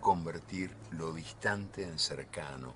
[0.00, 2.74] convertir lo distante en cercano.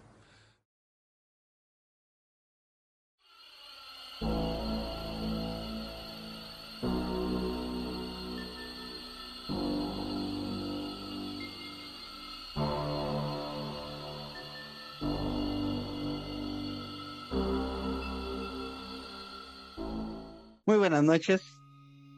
[20.66, 21.42] Muy buenas noches.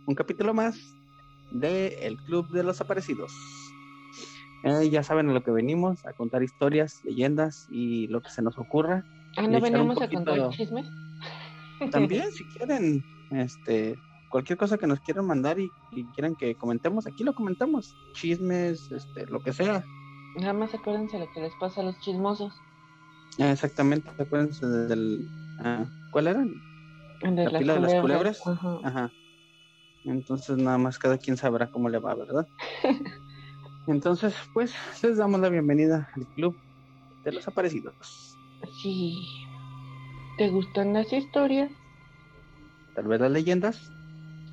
[0.07, 0.77] Un capítulo más
[1.51, 3.33] de El Club de los Aparecidos.
[4.65, 8.43] Eh, ya saben a lo que venimos, a contar historias, leyendas y lo que se
[8.43, 9.05] nos ocurra.
[9.37, 10.87] Ah, ¿no venimos a contar chismes?
[11.91, 13.97] También, si quieren, este,
[14.31, 15.71] cualquier cosa que nos quieran mandar y,
[16.15, 17.95] quieran que comentemos, aquí lo comentamos.
[18.15, 19.85] Chismes, este, lo que sea.
[20.37, 22.53] Nada más acuérdense lo que les pasa a los chismosos.
[23.39, 25.29] Ah, exactamente, acuérdense del...
[25.61, 26.45] Ah, ¿Cuál era?
[27.23, 28.43] De la pila de las culebras.
[28.85, 29.11] Ajá.
[30.05, 32.47] Entonces nada más cada quien sabrá cómo le va, ¿verdad?
[33.87, 36.57] Entonces, pues les damos la bienvenida al club
[37.25, 38.37] de los aparecidos.
[38.83, 39.27] Sí.
[40.39, 41.71] ¿Te gustan las historias?
[42.95, 43.91] Tal vez las leyendas.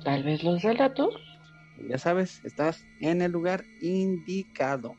[0.04, 1.14] Tal vez los relatos.
[1.88, 4.94] Ya sabes, estás en el lugar indicado.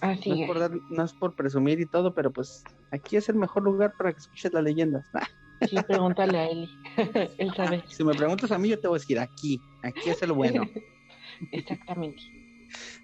[0.00, 0.46] Así no es.
[0.46, 4.12] Por no es por presumir y todo, pero pues aquí es el mejor lugar para
[4.12, 5.06] que escuches las leyendas.
[5.70, 6.68] Sí, pregúntale a Eli.
[7.38, 7.82] Él sabe.
[7.88, 9.58] Si me preguntas a mí, yo te voy a decir aquí.
[9.82, 10.68] Aquí es el bueno.
[11.50, 12.20] Exactamente.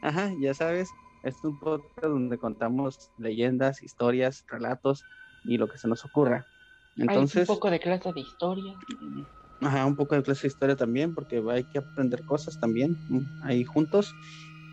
[0.03, 0.91] Ajá, ya sabes.
[1.23, 5.05] Es un podcast donde contamos leyendas, historias, relatos
[5.45, 6.45] y lo que se nos ocurra.
[6.97, 7.49] Entonces.
[7.49, 8.75] un poco de clase de historia.
[9.61, 13.45] Ajá, un poco de clase de historia también, porque hay que aprender cosas también mm,
[13.45, 14.13] ahí juntos.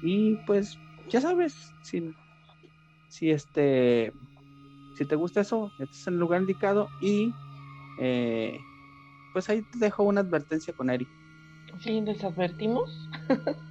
[0.01, 0.79] Y pues,
[1.09, 2.11] ya sabes, si,
[3.07, 4.11] si este.
[4.95, 7.31] Si te gusta eso, este es el lugar indicado y
[8.01, 8.59] eh,
[9.31, 11.07] pues ahí te dejo una advertencia con Eric.
[11.79, 13.07] Sí, les advertimos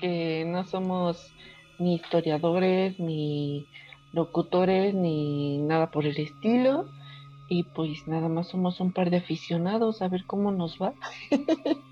[0.00, 1.34] que no somos
[1.78, 3.66] ni historiadores, ni
[4.12, 6.88] locutores, ni nada por el estilo.
[7.48, 10.94] Y pues nada más somos un par de aficionados a ver cómo nos va.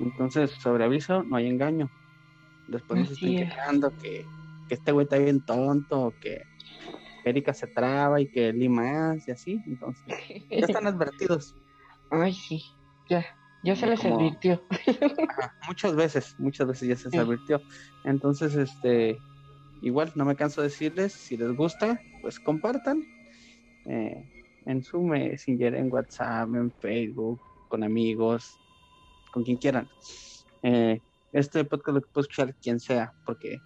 [0.00, 1.90] Entonces, sobre aviso, no hay engaño.
[2.68, 4.24] Después nos están quejando que,
[4.68, 6.42] que este güey está bien tonto, que
[7.24, 10.04] Erika se traba y que Lima y así, entonces
[10.50, 11.54] ya están advertidos.
[12.10, 12.62] Ay, sí,
[13.08, 13.24] ya,
[13.62, 14.62] ya se les advirtió.
[15.66, 17.60] muchas veces, muchas veces ya se les advirtió.
[18.04, 19.18] Entonces, este,
[19.82, 23.04] igual no me canso de decirles, si les gusta, pues compartan
[23.86, 24.24] eh,
[24.66, 28.58] en su Messenger, en WhatsApp, en Facebook, con amigos,
[29.32, 29.88] con quien quieran.
[30.62, 31.00] Eh,
[31.32, 33.60] este podcast lo puede escuchar quien sea, porque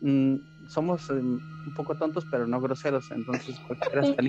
[0.00, 4.22] mm, somos eh, un poco tontos, pero no groseros, entonces cualquiera hasta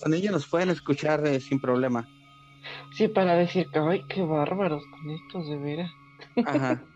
[0.00, 2.08] hasta niños nos pueden escuchar eh, sin problema.
[2.94, 5.90] Sí, para decir que, ay, qué bárbaros con estos, de veras.
[6.46, 6.82] Ajá.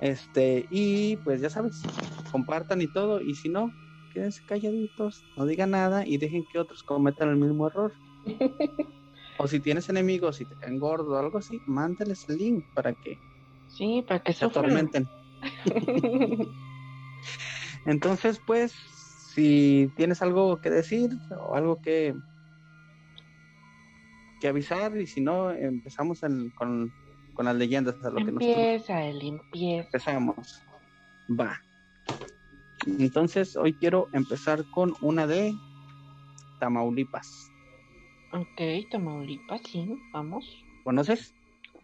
[0.00, 1.82] Este, y pues ya sabes,
[2.30, 3.72] compartan y todo, y si no,
[4.12, 7.92] quédense calladitos, no digan nada y dejen que otros cometan el mismo error.
[9.38, 12.92] o si tienes enemigos y te caen gordo o algo así, mándales el link para
[12.92, 13.18] que
[13.66, 15.08] sí, para que se atormenten.
[17.84, 18.76] Entonces, pues,
[19.38, 22.12] si tienes algo que decir o algo que,
[24.40, 26.22] que avisar, y si no, empezamos
[26.56, 26.92] con,
[27.38, 27.94] las leyendas.
[28.02, 29.86] A lo empieza, que el empieza.
[29.86, 30.60] Empezamos.
[31.30, 31.56] Va.
[32.84, 35.54] Entonces, hoy quiero empezar con una de
[36.58, 37.48] Tamaulipas.
[38.32, 40.64] Ok, Tamaulipas, sí, vamos.
[40.82, 41.32] ¿Conoces?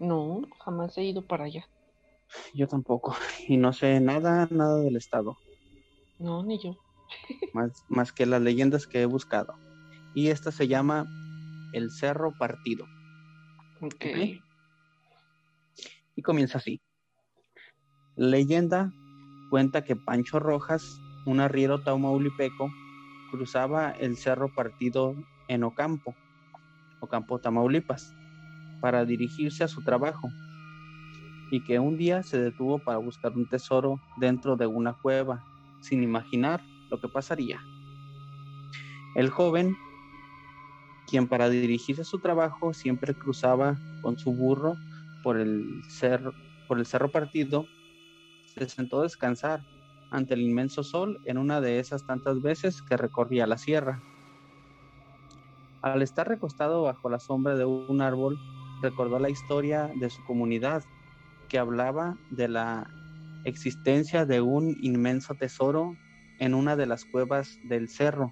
[0.00, 1.69] No, jamás he ido para allá.
[2.53, 3.15] Yo tampoco.
[3.47, 5.36] Y no sé nada, nada del estado.
[6.18, 6.77] No, ni yo.
[7.53, 9.55] Más, más que las leyendas que he buscado.
[10.15, 11.07] Y esta se llama
[11.72, 12.87] El Cerro Partido.
[13.81, 14.05] Ok.
[16.16, 16.81] Y comienza así.
[18.16, 18.93] Leyenda
[19.51, 22.71] cuenta que Pancho Rojas, un arriero taumaulipeco,
[23.31, 25.15] cruzaba el Cerro Partido
[25.49, 26.15] en Ocampo,
[27.01, 28.15] Ocampo, Tamaulipas,
[28.81, 30.28] para dirigirse a su trabajo
[31.51, 35.45] y que un día se detuvo para buscar un tesoro dentro de una cueva,
[35.81, 36.60] sin imaginar
[36.95, 37.61] lo que pasaría.
[39.15, 39.77] El joven,
[41.07, 44.77] quien para dirigirse a su trabajo siempre cruzaba con su burro
[45.23, 46.33] por el cerro,
[46.69, 47.67] por el cerro partido,
[48.47, 49.61] se sentó a descansar
[50.11, 54.01] ante el inmenso sol en una de esas tantas veces que recorría la sierra.
[55.83, 58.39] Al estar recostado bajo la sombra de un árbol,
[58.81, 60.85] recordó la historia de su comunidad,
[61.49, 62.89] que hablaba de la
[63.45, 65.95] existencia de un inmenso tesoro
[66.45, 68.31] en una de las cuevas del cerro,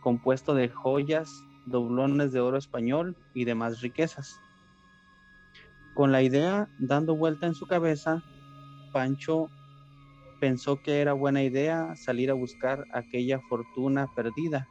[0.00, 1.28] compuesto de joyas,
[1.66, 4.38] doblones de oro español y demás riquezas.
[5.96, 8.22] Con la idea dando vuelta en su cabeza,
[8.92, 9.50] Pancho
[10.38, 14.68] pensó que era buena idea salir a buscar aquella fortuna perdida.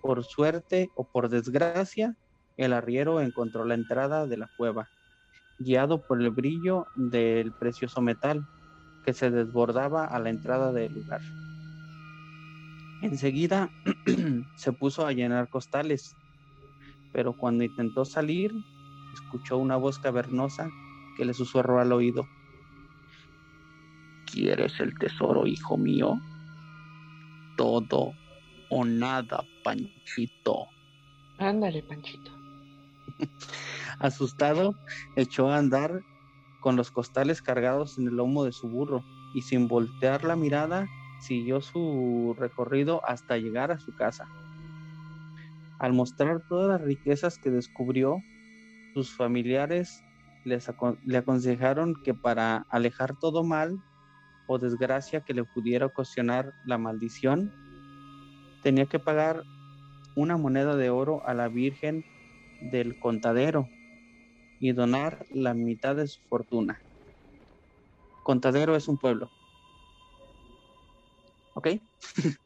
[0.00, 2.16] Por suerte o por desgracia,
[2.56, 4.88] el arriero encontró la entrada de la cueva,
[5.58, 8.46] guiado por el brillo del precioso metal
[9.04, 11.20] que se desbordaba a la entrada del lugar.
[13.04, 13.70] Enseguida
[14.56, 16.16] se puso a llenar costales,
[17.12, 18.50] pero cuando intentó salir,
[19.12, 20.70] escuchó una voz cavernosa
[21.18, 22.26] que le susurró al oído.
[24.32, 26.18] ¿Quieres el tesoro, hijo mío?
[27.58, 28.14] Todo
[28.70, 30.64] o nada, Panchito.
[31.36, 32.32] Ándale, Panchito.
[33.98, 34.74] Asustado,
[35.14, 36.00] echó a andar
[36.60, 39.04] con los costales cargados en el lomo de su burro
[39.34, 40.88] y sin voltear la mirada
[41.20, 44.28] siguió su recorrido hasta llegar a su casa.
[45.78, 48.18] Al mostrar todas las riquezas que descubrió,
[48.94, 50.02] sus familiares
[50.44, 53.82] le aconsejaron que para alejar todo mal
[54.46, 57.52] o desgracia que le pudiera ocasionar la maldición,
[58.62, 59.42] tenía que pagar
[60.16, 62.04] una moneda de oro a la Virgen
[62.60, 63.68] del Contadero
[64.60, 66.80] y donar la mitad de su fortuna.
[68.22, 69.30] Contadero es un pueblo.
[71.54, 71.68] ¿Ok?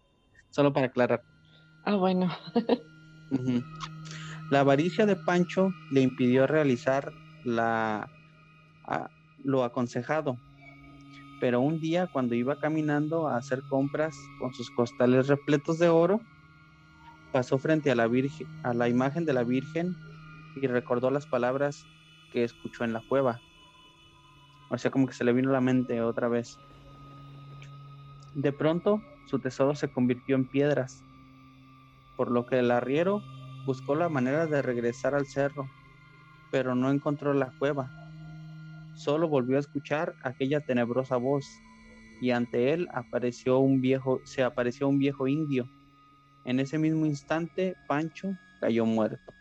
[0.50, 1.22] Solo para aclarar.
[1.84, 2.30] Ah, bueno.
[4.50, 7.12] La avaricia de Pancho le impidió realizar
[7.44, 8.08] la,
[9.44, 10.38] lo aconsejado,
[11.40, 16.20] pero un día cuando iba caminando a hacer compras con sus costales repletos de oro,
[17.30, 19.94] pasó frente a la, virgen, a la imagen de la Virgen
[20.56, 21.84] y recordó las palabras
[22.32, 23.40] que escuchó en la cueva.
[24.70, 26.58] O sea, como que se le vino a la mente otra vez.
[28.38, 31.02] De pronto, su tesoro se convirtió en piedras,
[32.16, 33.20] por lo que el arriero
[33.66, 35.68] buscó la manera de regresar al cerro,
[36.52, 37.90] pero no encontró la cueva.
[38.94, 41.44] Solo volvió a escuchar aquella tenebrosa voz,
[42.20, 45.68] y ante él apareció un viejo, se apareció un viejo indio.
[46.44, 49.32] En ese mismo instante, Pancho cayó muerto.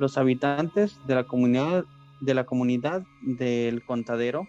[0.00, 1.84] Los habitantes de la comunidad,
[2.20, 4.48] de la comunidad del Contadero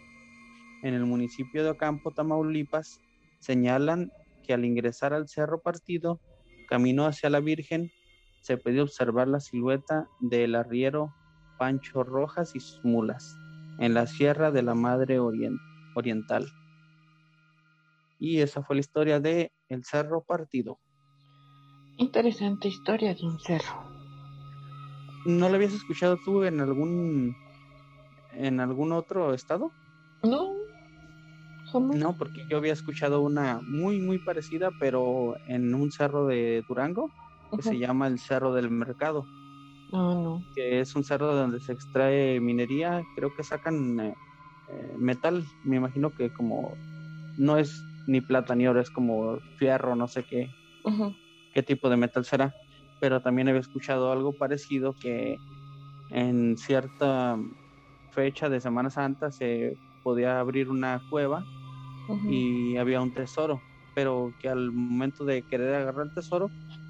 [0.83, 2.99] en el municipio de Ocampo, Tamaulipas,
[3.39, 4.11] señalan
[4.43, 6.19] que al ingresar al cerro partido,
[6.67, 7.89] camino hacia la Virgen,
[8.41, 11.13] se puede observar la silueta del arriero
[11.57, 13.37] Pancho Rojas y sus mulas
[13.79, 16.45] en la Sierra de la Madre Oriental.
[18.19, 20.79] Y esa fue la historia de El Cerro Partido.
[21.97, 23.83] Interesante historia de un cerro.
[25.25, 27.35] ¿No lo habías escuchado tú en algún
[28.33, 29.71] en algún otro estado?
[30.23, 30.62] No.
[31.79, 37.09] No, porque yo había escuchado una muy muy parecida, pero en un cerro de Durango
[37.55, 39.25] que se llama el Cerro del Mercado.
[39.91, 40.43] Ah, no.
[40.55, 44.15] Que es un cerro donde se extrae minería, creo que sacan eh,
[44.69, 46.75] eh, metal, me imagino que como
[47.37, 50.49] no es ni plata ni oro, es como fierro, no sé qué,
[51.53, 52.55] qué tipo de metal será
[53.03, 55.37] pero también había escuchado algo parecido que
[56.09, 57.37] en cierta
[58.11, 61.43] fecha de Semana Santa se podía abrir una cueva
[62.29, 63.61] y había un tesoro,
[63.95, 66.49] pero que al momento de querer agarrar el tesoro,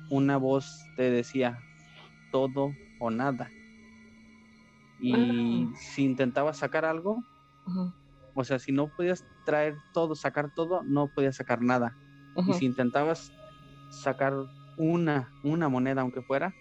[0.10, 1.60] una voz te decía
[2.32, 3.50] todo o nada.
[5.00, 5.74] Y ah.
[5.75, 7.24] si intentabas sacar algo,
[8.36, 11.96] o sea, si no podías traer todo, sacar todo, no podías sacar nada.
[12.48, 13.32] Y si intentabas
[13.89, 14.34] sacar
[14.77, 16.53] una, una moneda, aunque fuera,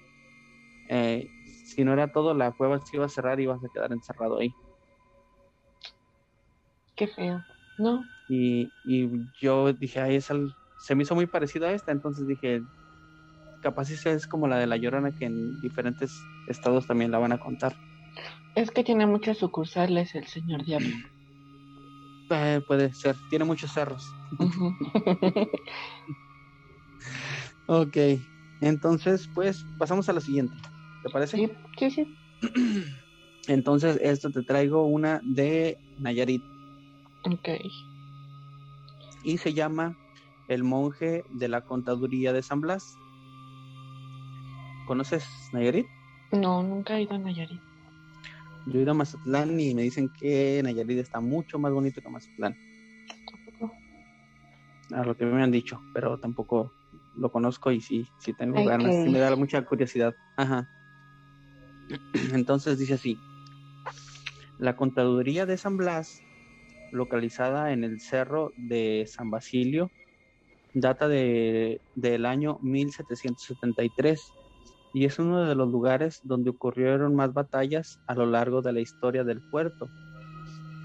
[0.89, 1.31] eh,
[1.65, 4.39] si no era todo, la cueva se iba a cerrar y ibas a quedar encerrado
[4.39, 4.55] ahí.
[6.95, 7.43] Qué feo,
[7.77, 8.09] ¿no?
[8.29, 8.73] Y,
[9.41, 10.29] yo dije, ay, es
[10.77, 12.65] se me hizo muy parecido a esta, entonces dije,
[13.61, 17.39] capaz es como la de la Llorona que en diferentes estados también la van a
[17.39, 17.77] contar.
[18.55, 20.89] Es que tiene muchas sucursales el señor Diablo.
[22.35, 24.03] Eh, puede ser, tiene muchos cerros.
[27.67, 27.97] Ok,
[28.61, 30.57] entonces pues pasamos a la siguiente,
[31.03, 31.37] ¿te parece?
[31.79, 32.17] Sí, sí,
[33.49, 36.45] Entonces, esto te traigo una de Nayarit.
[37.25, 37.49] Ok.
[39.25, 39.97] Y se llama
[40.49, 42.97] El monje de la contaduría de San Blas.
[44.87, 45.87] ¿Conoces Nayarit?
[46.33, 47.61] No, nunca he ido a Nayarit.
[48.67, 52.09] Yo he ido a Mazatlán y me dicen que Nayarit está mucho más bonito que
[52.09, 52.57] Mazatlán.
[54.93, 56.73] A lo que me han dicho, pero tampoco
[57.17, 60.15] lo conozco y sí, sí tengo ganas, me da mucha curiosidad.
[60.37, 60.69] Ajá.
[62.33, 63.19] Entonces dice así,
[64.59, 66.23] la contaduría de San Blas,
[66.93, 69.91] localizada en el cerro de San Basilio,
[70.75, 74.33] data de, del año 1773
[74.95, 78.81] y es uno de los lugares donde ocurrieron más batallas a lo largo de la
[78.81, 79.89] historia del puerto.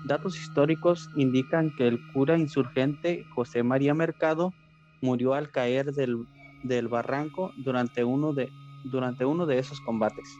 [0.05, 4.53] Datos históricos indican que el cura insurgente José María Mercado
[5.01, 6.25] murió al caer del,
[6.63, 8.49] del barranco durante uno, de,
[8.85, 10.37] durante uno de esos combates.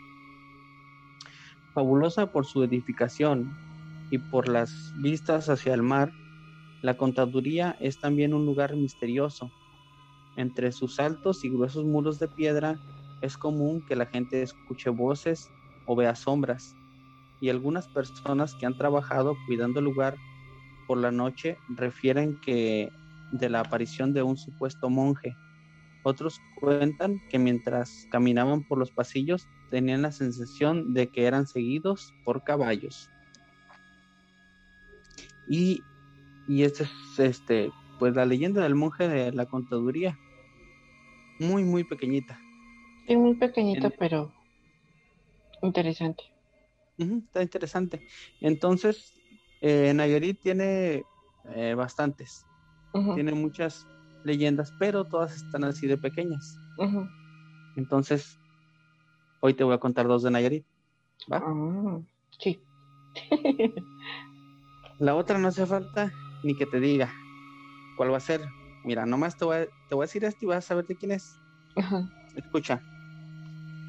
[1.74, 3.67] Fabulosa por su edificación
[4.10, 6.12] y por las vistas hacia el mar,
[6.82, 9.52] la contaduría es también un lugar misterioso.
[10.36, 12.80] Entre sus altos y gruesos muros de piedra
[13.22, 15.50] es común que la gente escuche voces
[15.86, 16.76] o vea sombras,
[17.42, 20.16] y algunas personas que han trabajado cuidando el lugar
[20.88, 22.92] por la noche refieren que
[23.32, 25.36] de la aparición de un supuesto monje.
[26.04, 32.14] Otros cuentan que mientras caminaban por los pasillos tenían la sensación de que eran seguidos
[32.24, 33.10] por caballos.
[35.50, 35.82] Y,
[36.48, 40.18] y este es este, pues la leyenda del monje de la contaduría.
[41.40, 42.40] Muy, muy pequeñita.
[43.08, 44.34] Sí, muy pequeñita, pero
[45.62, 46.24] interesante.
[46.98, 48.02] está interesante.
[48.42, 49.14] Entonces,
[49.62, 51.04] eh, Nayarit tiene
[51.56, 52.46] eh, bastantes.
[53.14, 53.86] Tiene muchas
[54.24, 56.58] leyendas, pero todas están así de pequeñas.
[57.76, 58.40] Entonces,
[59.40, 60.66] hoy te voy a contar dos de Nayarit.
[61.32, 61.44] ¿Va?
[61.46, 62.00] Ah,
[62.40, 62.60] sí.
[65.00, 66.12] La otra no hace falta
[66.44, 67.14] ni que te diga
[67.98, 68.42] cuál va a ser.
[68.84, 70.96] Mira, nomás te voy a, te voy a decir esto y vas a saber de
[70.96, 71.40] quién es.
[72.36, 72.82] Escucha.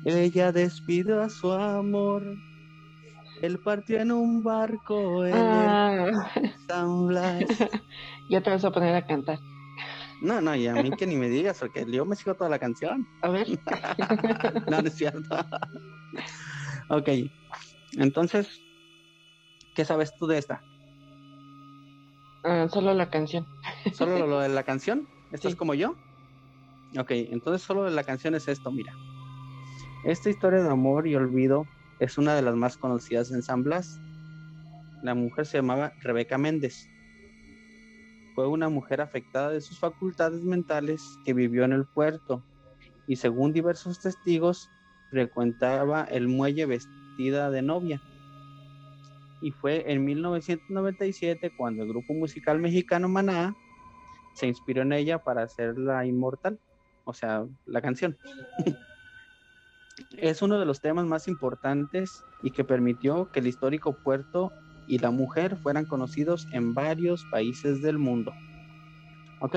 [0.04, 2.22] Ella despidió a su amor.
[3.42, 6.30] Él partió en un barco en ah.
[6.66, 7.44] San Blas.
[8.30, 9.38] ya te vas a poner a cantar.
[10.20, 12.58] No, no, y a mí que ni me digas, porque yo me sigo toda la
[12.58, 13.06] canción.
[13.22, 13.46] A ver.
[14.70, 15.36] no, no es cierto.
[16.90, 17.08] ok.
[17.92, 18.60] Entonces,
[19.74, 20.60] ¿qué sabes tú de esta?
[22.44, 23.46] Ah, solo la canción.
[23.92, 25.06] ¿Solo lo de la canción?
[25.32, 25.94] ¿Esto es como yo?
[26.98, 28.92] Ok, entonces solo de la canción es esto, mira.
[30.04, 31.66] Esta historia de amor y olvido
[31.98, 34.00] es una de las más conocidas en San Blas.
[35.02, 36.88] La mujer se llamaba Rebeca Méndez.
[38.34, 42.42] Fue una mujer afectada de sus facultades mentales que vivió en el puerto
[43.06, 44.68] y según diversos testigos
[45.10, 48.00] frecuentaba el muelle vestida de novia
[49.40, 53.56] y fue en 1997 cuando el grupo musical mexicano Maná
[54.34, 56.58] se inspiró en ella para hacerla inmortal,
[57.04, 58.16] o sea, la canción.
[60.16, 64.52] es uno de los temas más importantes y que permitió que el histórico puerto
[64.86, 68.32] y la mujer fueran conocidos en varios países del mundo.
[69.40, 69.56] ¿Ok?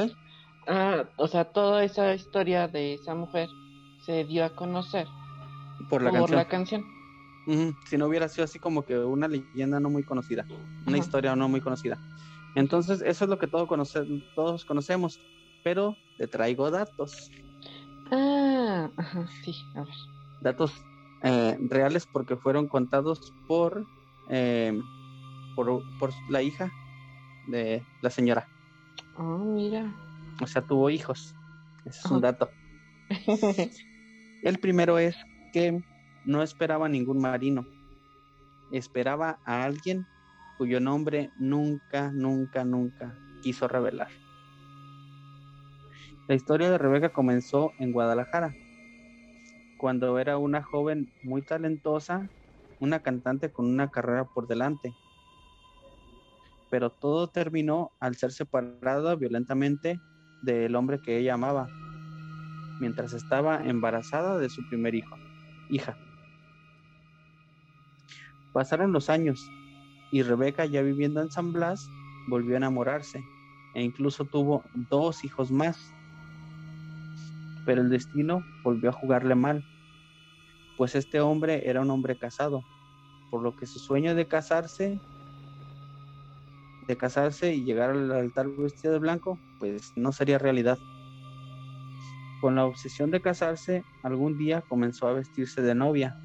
[0.67, 3.49] Ah, o sea, toda esa historia de esa mujer
[4.05, 5.07] se dio a conocer
[5.89, 6.83] por la La canción.
[7.85, 10.45] Si no hubiera sido así como que una leyenda no muy conocida,
[10.85, 11.97] una historia no muy conocida.
[12.55, 13.67] Entonces, eso es lo que todos,
[14.35, 15.19] todos conocemos,
[15.63, 17.31] pero te traigo datos.
[18.11, 18.89] Ah,
[19.43, 19.93] sí, a ver.
[20.41, 20.73] Datos
[21.23, 23.85] eh, reales porque fueron contados por,
[24.29, 24.77] eh,
[25.55, 26.71] por, por la hija
[27.47, 28.47] de la señora.
[29.17, 29.93] Oh, mira.
[30.41, 31.35] O sea, tuvo hijos.
[31.85, 32.49] Ese es un dato.
[34.43, 35.15] El primero es
[35.53, 35.83] que
[36.25, 37.65] no esperaba ningún marino,
[38.71, 40.05] esperaba a alguien
[40.57, 44.09] cuyo nombre nunca, nunca, nunca quiso revelar.
[46.27, 48.53] La historia de Rebeca comenzó en Guadalajara,
[49.77, 52.29] cuando era una joven muy talentosa,
[52.79, 54.93] una cantante con una carrera por delante.
[56.69, 59.99] Pero todo terminó al ser separada violentamente
[60.43, 61.67] del hombre que ella amaba,
[62.79, 65.15] mientras estaba embarazada de su primer hijo,
[65.69, 65.97] hija.
[68.53, 69.49] Pasaron los años
[70.11, 71.89] y Rebeca, ya viviendo en San Blas,
[72.27, 73.23] volvió a enamorarse
[73.73, 75.93] e incluso tuvo dos hijos más.
[77.65, 79.63] Pero el destino volvió a jugarle mal,
[80.77, 82.61] pues este hombre era un hombre casado,
[83.29, 84.99] por lo que su sueño de casarse,
[86.87, 90.77] de casarse y llegar al altar vestido de blanco, pues no sería realidad.
[92.41, 96.17] Con la obsesión de casarse, algún día comenzó a vestirse de novia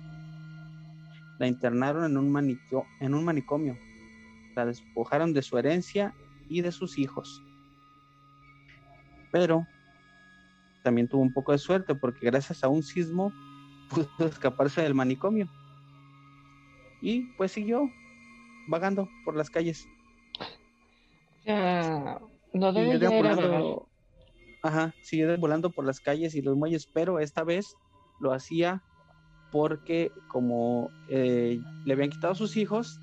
[1.38, 2.60] la internaron en un,
[3.00, 3.76] en un manicomio,
[4.54, 6.14] la despojaron de su herencia
[6.48, 7.42] y de sus hijos.
[9.32, 9.66] Pero
[10.82, 13.32] también tuvo un poco de suerte porque gracias a un sismo
[13.90, 15.48] pudo escaparse del manicomio.
[17.00, 17.90] y pues siguió
[18.68, 19.86] vagando por las calles.
[22.52, 23.06] No debe de
[24.62, 27.76] Ajá, siguió volando por las calles y los muelles, pero esta vez
[28.18, 28.82] lo hacía
[29.50, 33.00] porque como eh, le habían quitado sus hijos,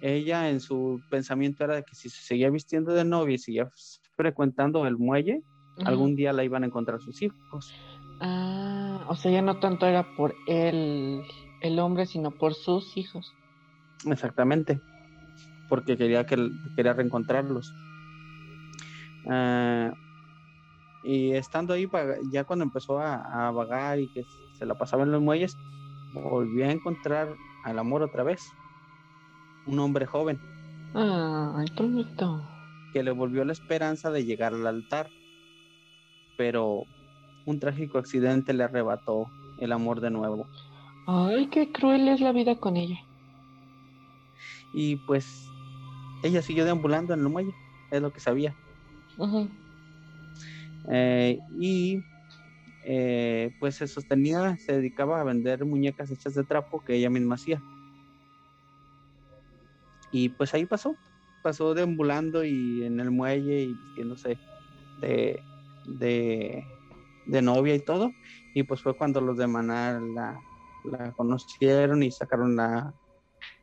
[0.00, 3.70] ella en su pensamiento era de que si se seguía vistiendo de novia y seguía
[4.16, 5.42] frecuentando el muelle,
[5.84, 7.72] algún día la iban a encontrar sus hijos.
[8.20, 11.22] Ah, o sea, ya no tanto era por él,
[11.62, 13.34] el hombre, sino por sus hijos.
[14.06, 14.80] Exactamente,
[15.68, 17.72] porque quería que quería reencontrarlos.
[19.28, 19.92] Ah,
[21.02, 21.88] y estando ahí,
[22.32, 24.24] ya cuando empezó a, vagar y que
[24.58, 25.56] se la pasaba en los muelles,
[26.14, 27.34] volvió a encontrar
[27.64, 28.52] al amor otra vez.
[29.66, 30.38] Un hombre joven.
[30.94, 32.42] Ay, bonito.
[32.92, 35.08] Que le volvió la esperanza de llegar al altar.
[36.36, 36.84] Pero
[37.44, 40.46] un trágico accidente le arrebató el amor de nuevo.
[41.06, 42.98] Ay, qué cruel es la vida con ella.
[44.72, 45.48] Y pues
[46.22, 47.54] ella siguió deambulando en el muelle,
[47.90, 48.54] es lo que sabía.
[50.88, 52.02] Eh, y
[52.88, 57.34] eh, pues se sostenía, se dedicaba a vender muñecas hechas de trapo que ella misma
[57.34, 57.60] hacía.
[60.12, 60.94] Y pues ahí pasó,
[61.42, 64.38] pasó deambulando y en el muelle y vistiéndose
[65.00, 65.42] de,
[65.86, 66.64] de,
[67.26, 68.12] de novia y todo.
[68.54, 70.40] Y pues fue cuando los de Maná la,
[70.84, 72.94] la conocieron y sacaron la,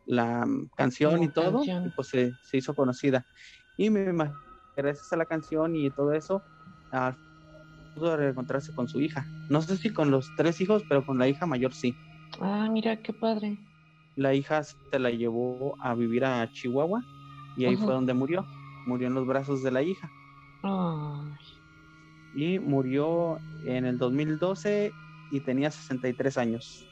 [0.06, 3.26] la canción y todo, y pues se, hizo conocida.
[3.78, 4.38] Y me imagino,
[4.76, 6.44] gracias a la canción y todo eso,
[7.96, 9.26] pudo reencontrarse con su hija.
[9.50, 11.96] No sé si con los tres hijos, pero con la hija mayor sí.
[12.40, 13.58] Ah, mira, qué padre.
[14.16, 17.04] La hija se la llevó a vivir a Chihuahua
[17.58, 18.46] y ahí fue donde murió.
[18.86, 20.10] Murió en los brazos de la hija.
[22.36, 24.92] Y murió en el 2012
[25.32, 26.86] y tenía 63 años.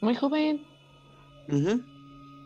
[0.00, 0.62] Muy joven.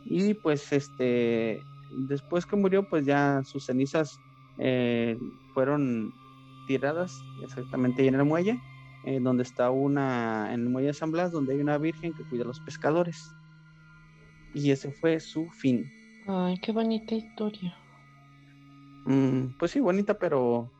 [0.04, 1.62] Y pues este,
[2.08, 4.18] después que murió, pues ya sus cenizas
[4.58, 5.18] eh,
[5.54, 6.12] fueron
[6.70, 8.56] tiradas exactamente ahí en el muelle,
[9.04, 12.22] eh, donde está una, en el muelle de San Blas, donde hay una virgen que
[12.22, 13.34] cuida a los pescadores.
[14.54, 15.84] Y ese fue su fin.
[16.28, 17.76] Ay, qué bonita historia.
[19.04, 20.70] Mm, pues sí, bonita, pero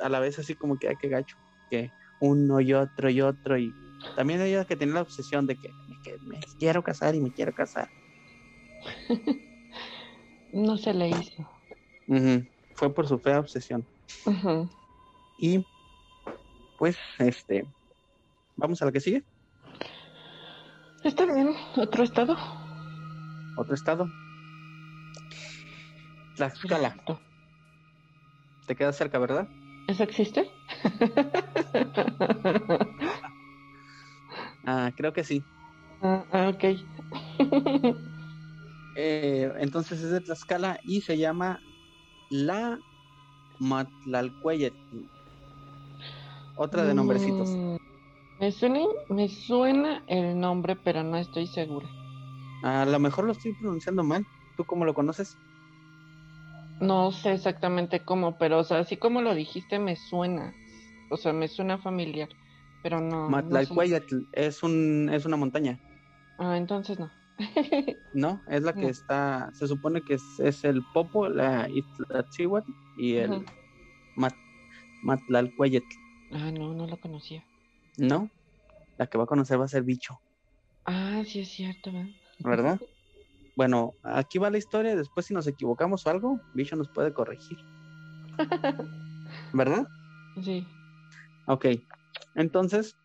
[0.00, 1.38] a la vez así como que, hay que gacho,
[1.70, 3.72] que uno y otro y otro y
[4.14, 5.72] también ella que tenía la obsesión de que,
[6.26, 7.88] me quiero casar y me quiero casar.
[10.52, 11.48] no se le hizo.
[12.74, 13.86] Fue por su fea obsesión.
[15.40, 15.64] Y
[16.76, 17.66] pues, este,
[18.56, 19.24] vamos a la que sigue.
[21.02, 22.36] Está bien, otro estado.
[23.56, 24.06] Otro estado.
[26.36, 26.94] Tlaxcala.
[28.66, 29.48] Te queda cerca, ¿verdad?
[29.88, 30.50] ¿Eso existe?
[34.66, 35.42] Ah, creo que sí.
[36.02, 36.64] Ah, ah ok.
[38.96, 41.60] Eh, entonces es de Tlaxcala y se llama
[42.28, 42.78] La
[43.58, 44.74] Matlalcueyet.
[46.62, 47.48] Otra de nombrecitos.
[47.48, 47.76] Mm,
[48.38, 51.88] me, suena, me suena el nombre, pero no estoy segura.
[52.62, 54.26] A lo mejor lo estoy pronunciando mal.
[54.58, 55.38] ¿Tú cómo lo conoces?
[56.78, 60.52] No sé exactamente cómo, pero o sea, así como lo dijiste, me suena.
[61.08, 62.28] O sea, me suena familiar.
[62.82, 63.30] Pero no.
[63.30, 65.80] Matlalcueyatl es, un, es una montaña.
[66.38, 67.10] Ah, entonces no.
[68.12, 69.50] no, es la que está.
[69.54, 73.46] Se supone que es, el Popo, la Iztaccíhuatl y el
[74.14, 74.34] Mat,
[75.02, 76.09] Matlalcueyatl.
[76.32, 77.44] Ah, no, no lo conocía.
[77.96, 78.30] No,
[78.98, 80.20] la que va a conocer va a ser Bicho.
[80.84, 81.92] Ah, sí es cierto,
[82.38, 82.80] ¿verdad?
[83.56, 84.96] bueno, aquí va la historia.
[84.96, 87.58] Después, si nos equivocamos o algo, Bicho nos puede corregir.
[89.52, 89.86] ¿Verdad?
[90.42, 90.66] Sí.
[91.46, 91.66] Ok.
[92.36, 92.96] Entonces,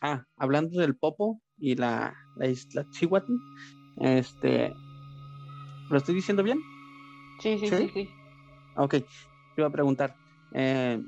[0.00, 3.26] ah, hablando del Popo y la, la isla Chihuahua,
[3.98, 4.72] este,
[5.90, 6.60] ¿lo estoy diciendo bien?
[7.40, 8.10] Sí, sí, sí, sí.
[8.76, 9.06] Ok, te
[9.58, 10.14] iba a preguntar,
[10.52, 11.02] eh,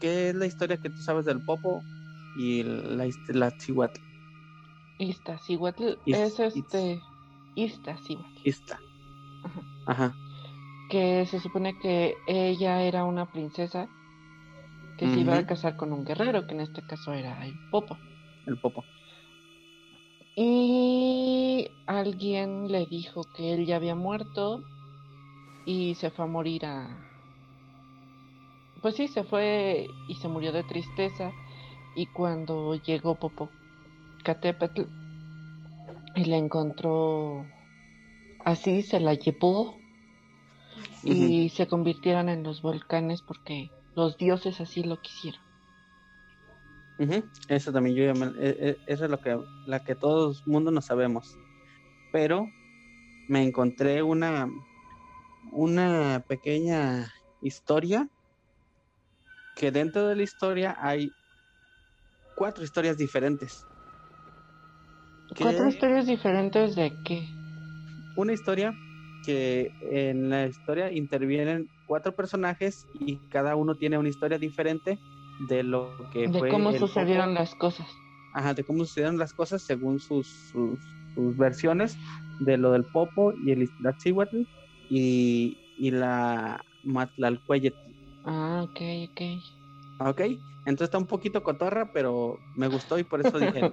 [0.00, 1.82] ¿qué es la historia que tú sabes del Popo
[2.36, 3.92] y la isla Chihuahua?
[4.98, 5.38] Ista,
[6.06, 7.00] es este,
[7.54, 7.96] Ista,
[8.44, 8.80] Ista.
[9.86, 10.14] Ajá.
[10.90, 13.88] Que se supone que ella era una princesa
[14.96, 17.96] que se iba a casar con un guerrero, que en este caso era el Popo.
[18.46, 18.84] El Popo.
[20.34, 24.62] Y alguien le dijo que él ya había muerto
[25.64, 27.07] y se fue a morir a...
[28.82, 31.32] Pues sí, se fue y se murió de tristeza.
[31.96, 33.50] Y cuando llegó Popo
[34.22, 34.82] Catepetl
[36.14, 37.44] y la encontró
[38.44, 39.76] así, se la llevó
[41.02, 45.40] y se convirtieron en los volcanes porque los dioses así lo quisieron.
[47.48, 50.80] Eso también yo e, e, eso es lo que la que todo el mundo no
[50.80, 51.36] sabemos.
[52.12, 52.48] Pero
[53.28, 54.48] me encontré una
[55.52, 58.08] una pequeña historia
[59.58, 61.12] que dentro de la historia hay
[62.36, 63.66] cuatro historias diferentes.
[65.36, 67.28] ¿Cuatro historias diferentes de qué?
[68.14, 68.72] Una historia
[69.24, 74.96] que en la historia intervienen cuatro personajes y cada uno tiene una historia diferente
[75.40, 77.88] de lo que de cómo sucedieron las cosas.
[78.34, 81.96] Ajá, de cómo sucedieron las cosas según sus, sus, versiones
[82.38, 84.42] de lo del Popo y el Iztaccíhuatl
[84.88, 87.87] y, y la Matlalcueyetl.
[88.30, 89.20] Ah, ok, ok.
[90.00, 90.20] Ok,
[90.66, 93.72] entonces está un poquito cotorra, pero me gustó y por eso dije,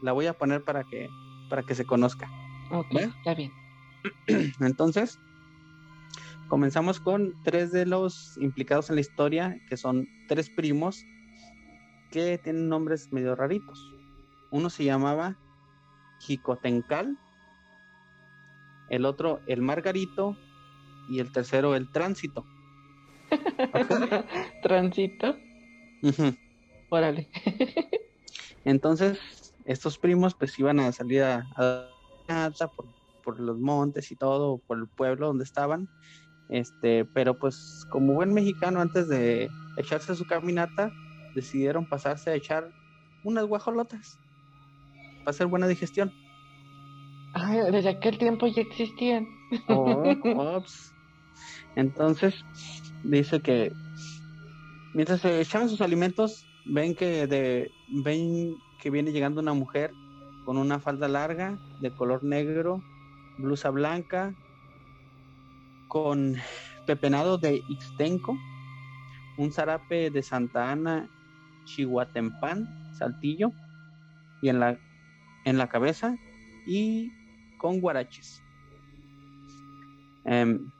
[0.00, 1.10] la voy a poner para que,
[1.50, 2.30] para que se conozca.
[2.70, 3.52] Ok, está bien.
[4.60, 5.18] Entonces,
[6.48, 11.04] comenzamos con tres de los implicados en la historia, que son tres primos
[12.10, 13.92] que tienen nombres medio raritos.
[14.50, 15.36] Uno se llamaba
[16.20, 17.18] Jicotencal,
[18.88, 20.34] el otro el Margarito
[21.10, 22.46] y el tercero el Tránsito.
[24.62, 25.36] ¿Tránsito?
[26.90, 27.28] Órale.
[28.64, 29.18] Entonces,
[29.64, 31.88] estos primos pues iban a salir a, a
[32.76, 32.86] por
[33.22, 35.88] por los montes y todo, por el pueblo donde estaban.
[36.48, 40.90] Este, pero pues como buen mexicano antes de echarse su caminata,
[41.34, 42.68] decidieron pasarse a echar
[43.24, 44.18] unas guajolotas
[45.20, 46.12] para hacer buena digestión.
[47.34, 49.26] Ay, desde aquel tiempo ya existían.
[49.68, 50.02] Oh,
[51.76, 52.44] Entonces,
[53.04, 53.72] dice que
[54.94, 57.70] mientras se echaban sus alimentos, ven que de
[58.04, 59.92] ven que viene llegando una mujer
[60.44, 62.82] con una falda larga de color negro
[63.38, 64.34] blusa blanca,
[65.88, 66.36] con
[66.86, 68.36] pepenado de Ixtenco,
[69.36, 71.08] un zarape de Santa Ana,
[71.64, 73.52] Chihuatempán, Saltillo,
[74.40, 74.78] y en la,
[75.44, 76.16] en la cabeza,
[76.66, 77.10] y
[77.58, 78.42] con guaraches.
[80.24, 80.70] Em,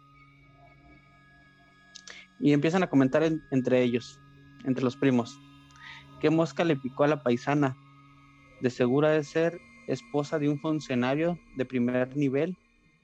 [2.42, 4.20] y empiezan a comentar entre ellos,
[4.64, 5.38] entre los primos.
[6.20, 7.76] ¿Qué mosca le picó a la paisana?
[8.60, 12.56] De segura de ser esposa de un funcionario de primer nivel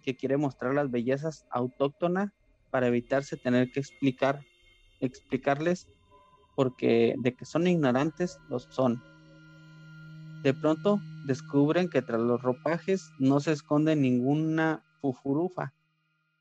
[0.02, 2.32] que quiere mostrar las bellezas autóctonas
[2.70, 4.44] para evitarse tener que explicar,
[5.00, 5.86] explicarles
[6.56, 9.00] porque de que son ignorantes, los son.
[10.42, 15.72] De pronto descubren que tras los ropajes no se esconde ninguna fufurufa,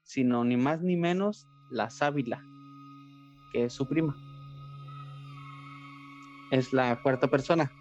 [0.03, 2.41] sino ni más ni menos la sábila,
[3.51, 4.15] que es su prima.
[6.51, 7.71] Es la cuarta persona.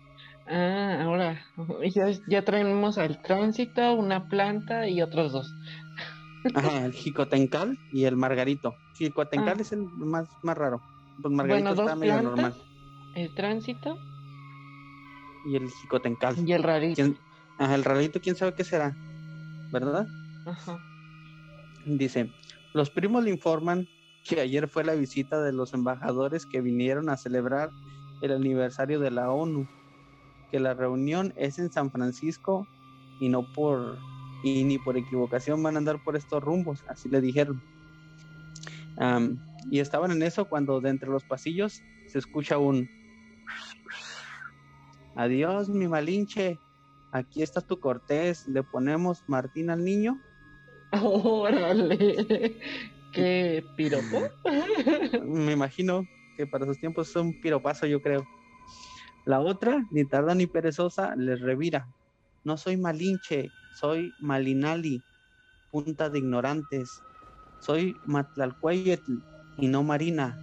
[0.48, 1.40] Ah, ahora
[1.94, 5.54] ya, ya traemos al tránsito, una planta y otros dos.
[6.54, 8.76] Ajá, el jicotencal y el margarito.
[8.94, 9.62] Jicotencal ah.
[9.62, 10.80] es el más, más raro.
[11.20, 12.54] Pues margarito está medio normal.
[13.14, 13.98] El tránsito.
[15.46, 16.36] Y el jicotencal.
[16.46, 17.02] Y el rarito.
[17.58, 18.94] Ajá, el rarito, quién sabe qué será.
[19.72, 20.06] ¿Verdad?
[20.46, 20.78] Ajá.
[21.86, 22.30] Dice,
[22.74, 23.88] los primos le informan
[24.26, 27.70] que ayer fue la visita de los embajadores que vinieron a celebrar
[28.22, 29.68] el aniversario de la ONU
[30.50, 32.66] que la reunión es en San Francisco
[33.20, 33.98] y no por
[34.42, 37.62] y ni por equivocación van a andar por estos rumbos, así le dijeron.
[39.70, 42.88] y estaban en eso cuando de entre los pasillos se escucha un
[45.16, 46.60] adiós mi malinche,
[47.10, 50.20] aquí está tu cortés, le ponemos Martín al niño.
[51.02, 52.56] Órale,
[53.16, 54.28] qué piropo.
[55.24, 58.26] Me imagino que para sus tiempos es un piropazo, yo creo.
[59.24, 61.88] La otra, ni tarda ni perezosa, les revira.
[62.44, 65.02] No soy malinche, soy malinali,
[65.72, 67.02] punta de ignorantes.
[67.60, 69.14] Soy matlalcueyetl
[69.58, 70.38] y no marina.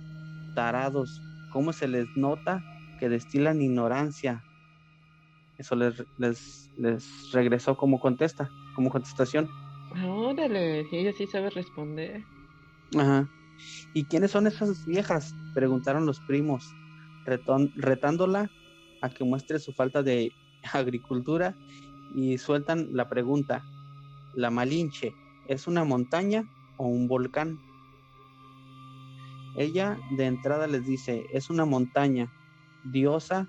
[0.55, 2.61] Tarados, ¿cómo se les nota
[2.99, 4.43] que destilan ignorancia?
[5.57, 9.47] Eso les, les, les regresó como contesta, como contestación.
[10.03, 12.23] Órale, ella sí sabe responder.
[12.97, 13.29] Ajá.
[13.93, 15.35] ¿Y quiénes son esas viejas?
[15.53, 16.73] Preguntaron los primos,
[17.25, 18.49] retándola
[19.01, 20.31] a que muestre su falta de
[20.73, 21.55] agricultura
[22.15, 23.63] y sueltan la pregunta,
[24.33, 25.13] ¿la Malinche
[25.47, 26.43] es una montaña
[26.77, 27.59] o un volcán?
[29.55, 32.31] Ella de entrada les dice, es una montaña,
[32.83, 33.47] diosa,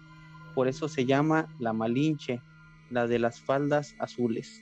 [0.54, 2.42] por eso se llama la Malinche,
[2.90, 4.61] la de las faldas azules.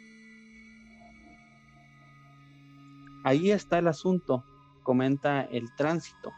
[3.24, 4.44] Ahí está el asunto,
[4.82, 6.32] comenta el tránsito.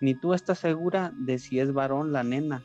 [0.00, 2.62] Ni tú estás segura de si es varón la nena,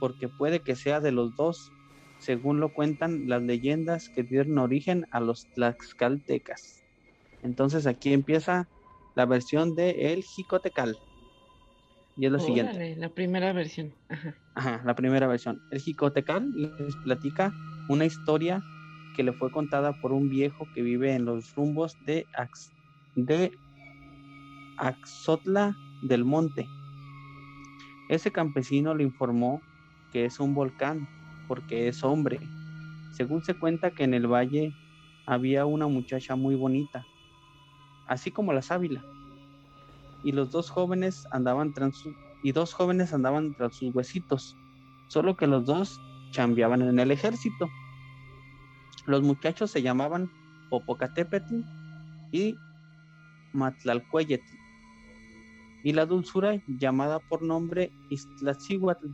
[0.00, 1.72] porque puede que sea de los dos,
[2.18, 6.82] según lo cuentan las leyendas que dieron origen a los tlaxcaltecas.
[7.42, 8.68] Entonces aquí empieza
[9.14, 10.96] la versión de El Jicotecal.
[12.16, 12.96] Y es lo siguiente.
[12.96, 13.92] La primera versión.
[14.08, 14.34] Ajá.
[14.54, 15.60] Ajá, la primera versión.
[15.70, 17.52] El Jicotecal les platica
[17.88, 18.62] una historia
[19.14, 22.70] que le fue contada por un viejo que vive en los rumbos de, Ax
[23.14, 23.50] de
[24.76, 26.68] Axotla del Monte.
[28.08, 29.60] Ese campesino le informó
[30.12, 31.08] que es un volcán
[31.48, 32.40] porque es hombre.
[33.12, 34.74] Según se cuenta que en el valle
[35.26, 37.04] había una muchacha muy bonita,
[38.06, 39.04] así como la sábila.
[40.22, 42.04] Y los dos jóvenes andaban tras
[42.42, 44.56] y dos jóvenes andaban tras sus huesitos,
[45.08, 47.68] solo que los dos chambeaban en el ejército.
[49.06, 50.30] Los muchachos se llamaban
[50.70, 51.60] Popocatépetl
[52.30, 52.56] y
[53.52, 54.55] Matlalcueyetl,
[55.86, 59.06] y la dulzura llamada por nombre Iztlacihuatl.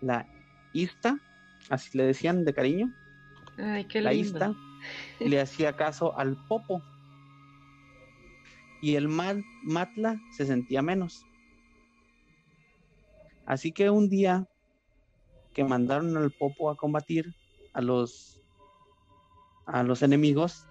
[0.00, 0.26] La
[0.72, 1.20] Ista,
[1.68, 2.90] así le decían de cariño,
[3.58, 4.54] la Ista
[5.20, 6.82] le hacía caso al Popo,
[8.80, 11.26] y el Matla se sentía menos.
[13.44, 14.48] Así que un día
[15.52, 17.34] que mandaron al Popo a combatir
[17.74, 18.40] a los
[19.66, 20.64] a los enemigos,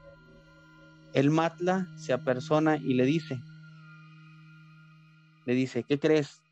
[1.14, 3.40] el Matla se apersona y le dice,
[5.48, 6.44] le dice, ¿qué crees?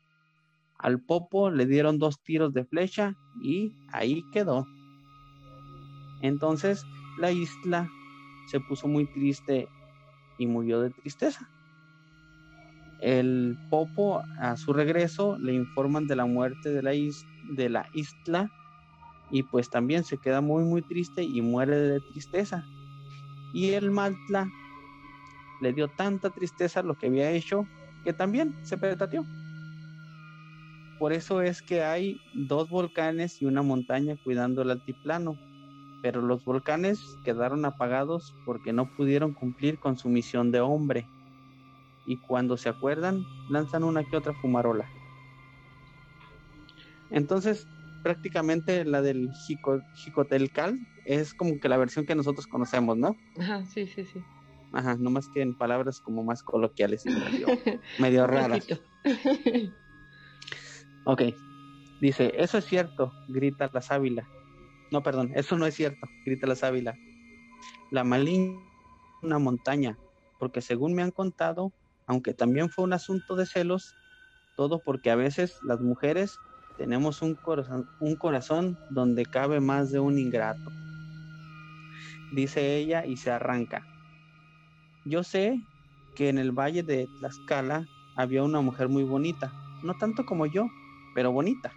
[0.78, 4.66] Al Popo le dieron dos tiros de flecha y ahí quedó.
[6.22, 6.82] Entonces
[7.18, 7.90] la isla
[8.50, 9.68] se puso muy triste
[10.38, 11.46] y murió de tristeza.
[13.00, 18.50] El Popo, a su regreso, le informan de la muerte de la, de la isla
[19.30, 22.64] y pues también se queda muy muy triste y muere de tristeza.
[23.52, 24.50] Y el Matla
[25.60, 27.66] le dio tanta tristeza lo que había hecho
[28.06, 29.26] que también se petateó.
[31.00, 35.36] Por eso es que hay dos volcanes y una montaña cuidando el altiplano,
[36.02, 41.08] pero los volcanes quedaron apagados porque no pudieron cumplir con su misión de hombre.
[42.06, 44.88] Y cuando se acuerdan, lanzan una que otra fumarola.
[47.10, 47.66] Entonces,
[48.04, 49.30] prácticamente la del
[49.96, 53.16] Jicotelcal es como que la versión que nosotros conocemos, ¿no?
[53.36, 54.22] Ajá, sí, sí, sí.
[54.76, 57.10] Ajá, no más que en palabras como más coloquiales y
[57.98, 58.66] medio, raras.
[61.06, 61.22] ok,
[62.02, 64.28] dice, eso es cierto, grita la sábila.
[64.92, 66.98] No, perdón, eso no es cierto, grita la sábila.
[67.90, 68.60] La maligna
[69.22, 69.98] una montaña,
[70.38, 71.72] porque según me han contado,
[72.06, 73.94] aunque también fue un asunto de celos,
[74.56, 76.38] todo porque a veces las mujeres
[76.76, 80.70] tenemos un corazón, un corazón donde cabe más de un ingrato.
[82.34, 83.86] Dice ella y se arranca.
[85.06, 85.62] Yo sé
[86.16, 89.52] que en el valle de Tlaxcala había una mujer muy bonita,
[89.84, 90.68] no tanto como yo,
[91.14, 91.72] pero bonita.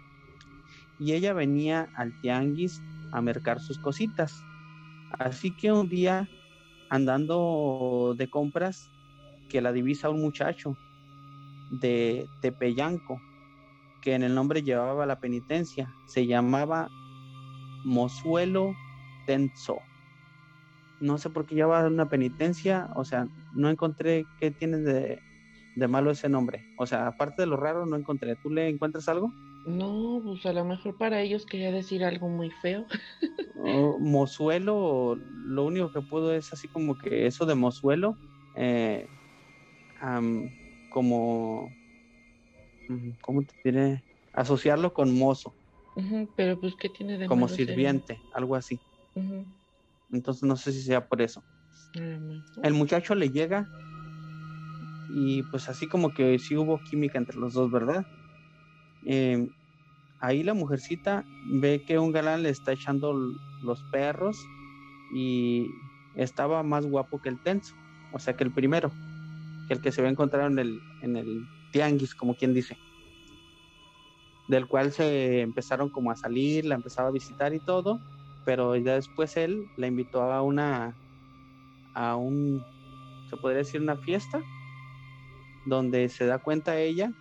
[0.98, 4.42] Y ella venía al tianguis a mercar sus cositas.
[5.12, 6.28] Así que un día,
[6.88, 8.90] andando de compras,
[9.48, 10.76] que la divisa un muchacho
[11.70, 13.20] de Tepeyanco,
[14.02, 15.94] que en el nombre llevaba la penitencia.
[16.06, 16.88] Se llamaba
[17.84, 18.74] Mozuelo
[19.26, 19.78] Tenso.
[21.00, 25.18] No sé por qué llevaba una penitencia, o sea, no encontré qué tiene de,
[25.88, 26.62] malo ese nombre.
[26.78, 28.36] O sea, aparte de lo raro, no encontré.
[28.36, 29.32] ¿Tú le encuentras algo?
[29.66, 32.86] No, pues a lo mejor para ellos quería decir algo muy feo.
[33.98, 38.16] mozuelo, lo único que puedo es así como que eso de mozuelo,
[38.56, 39.06] eh,
[40.90, 41.70] como
[43.20, 44.02] ¿cómo te diré?
[44.32, 45.54] Asociarlo con mozo.
[46.36, 48.80] pero pues, ¿qué tiene de Como sirviente, algo así.
[50.12, 51.42] Entonces no sé si sea por eso.
[52.62, 53.68] El muchacho le llega
[55.12, 58.06] y pues así como que sí hubo química entre los dos, ¿verdad?
[59.04, 59.48] Em,
[60.20, 63.12] ahí la mujercita ve que un galán le está echando
[63.62, 64.38] los perros
[65.14, 65.66] y
[66.14, 67.74] estaba más guapo que el tenso,
[68.12, 68.92] o sea que el primero,
[69.66, 72.76] que el que se había encontrado en el, en el tianguis, como quien dice,
[74.48, 78.00] del cual se empezaron como a salir, la empezaba a visitar y todo,
[78.50, 80.96] pero ya después él la invitó a una,
[81.94, 82.60] a un,
[83.28, 84.42] se podría decir una fiesta,
[85.66, 87.12] donde se da cuenta ella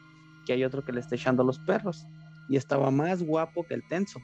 [0.47, 2.07] que hay otro que le está echando los perros
[2.49, 4.19] y estaba más guapo que el tenso,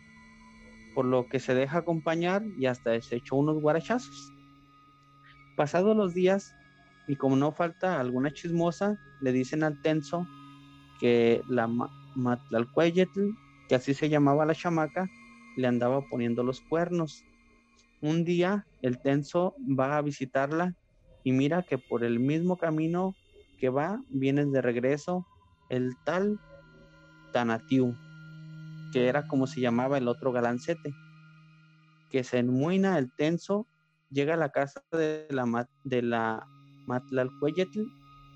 [0.96, 4.34] por lo que se deja acompañar y hasta se echó unos guarachazos.
[5.56, 6.56] Pasados los días,
[7.08, 10.26] y como no falta alguna chismosa, le dicen al tenso
[11.00, 11.68] que la
[12.16, 13.30] Matlalcueyetl,
[13.70, 15.08] que así se llamaba la chamaca,
[15.56, 17.24] le andaba poniendo los cuernos.
[18.02, 20.76] Un día el tenso va a visitarla
[21.24, 23.16] y mira que por el mismo camino
[23.58, 25.26] que va, viene de regreso
[25.70, 26.40] el tal
[27.34, 27.96] Tanatiu,
[28.94, 30.94] que era como se llamaba el otro galancete,
[32.12, 33.68] que se enmuina el tenso,
[34.10, 36.46] llega a la casa de la, de la
[36.86, 37.82] Matlalcueyetl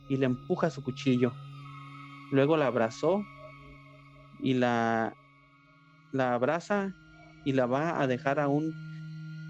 [0.09, 1.31] y le empuja su cuchillo.
[2.31, 3.23] luego la abrazó
[4.41, 5.13] y la,
[6.11, 6.93] la abraza
[7.45, 8.73] y la va a dejar a un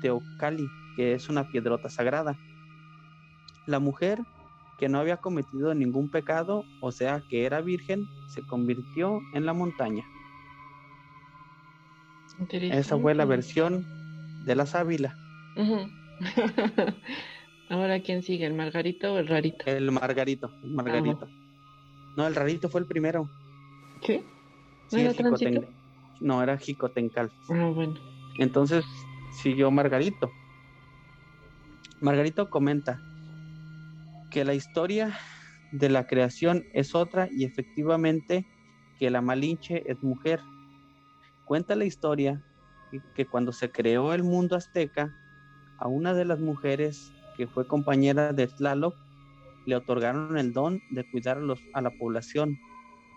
[0.01, 2.37] teocali, que es una piedrota sagrada.
[3.65, 4.19] La mujer
[4.77, 9.53] que no había cometido ningún pecado, o sea que era virgen, se convirtió en la
[9.53, 10.05] montaña.
[12.49, 13.85] Esa fue la versión
[14.45, 15.17] de la sábila.
[17.69, 18.45] Ahora, ¿quién sigue?
[18.45, 19.65] ¿El Margarito o el Rarito?
[19.65, 21.27] El Margarito, el Margarito.
[22.15, 23.29] No, el Rarito fue el primero.
[24.01, 24.23] ¿Sí?
[24.91, 25.13] ¿No era
[26.19, 27.31] No, era Jicotencal.
[27.49, 27.95] Ah, bueno.
[28.37, 28.85] Entonces
[29.31, 30.31] siguió Margarito.
[32.01, 33.01] Margarito comenta
[34.31, 35.17] que la historia
[35.71, 38.45] de la creación es otra y efectivamente
[38.97, 40.41] que la Malinche es mujer.
[41.45, 42.41] Cuenta la historia
[43.15, 45.13] que cuando se creó el mundo azteca,
[45.77, 48.95] a una de las mujeres que fue compañera de Tlaloc
[49.65, 52.57] le otorgaron el don de cuidar a, los, a la población,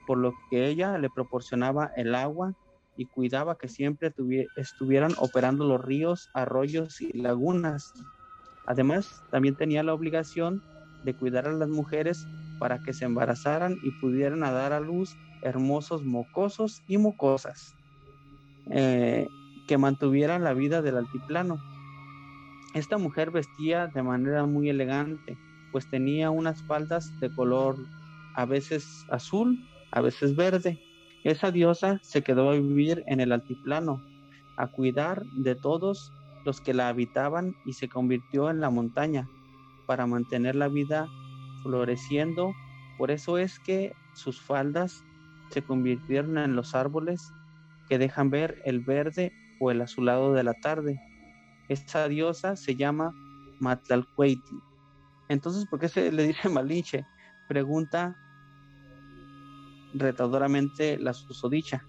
[0.06, 2.54] por lo que ella le proporcionaba el agua
[2.96, 4.12] y cuidaba que siempre
[4.56, 7.92] estuvieran operando los ríos, arroyos y lagunas.
[8.66, 10.62] Además, también tenía la obligación
[11.04, 12.26] de cuidar a las mujeres
[12.58, 17.74] para que se embarazaran y pudieran dar a luz hermosos mocosos y mocosas
[18.70, 19.26] eh,
[19.66, 21.58] que mantuvieran la vida del altiplano.
[22.74, 25.36] Esta mujer vestía de manera muy elegante,
[25.72, 27.76] pues tenía unas faldas de color
[28.34, 29.58] a veces azul,
[29.90, 30.78] a veces verde.
[31.24, 34.02] Esa diosa se quedó a vivir en el altiplano,
[34.56, 36.12] a cuidar de todos
[36.44, 39.28] los que la habitaban y se convirtió en la montaña
[39.86, 41.06] para mantener la vida
[41.62, 42.52] floreciendo.
[42.98, 45.04] Por eso es que sus faldas
[45.50, 47.32] se convirtieron en los árboles
[47.88, 51.00] que dejan ver el verde o el azulado de la tarde.
[51.68, 53.12] Esta diosa se llama
[53.60, 54.58] Matlalcueiti.
[55.28, 57.06] Entonces, ¿por qué se le dice Malinche?
[57.48, 58.16] Pregunta
[59.94, 61.84] retadoramente la susodicha.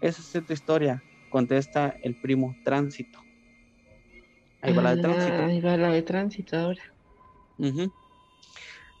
[0.00, 3.18] Esa es tu historia, contesta el primo Tránsito.
[4.60, 5.42] Ahí va la de tránsito.
[5.42, 6.82] Ahí va la de tránsito ahora.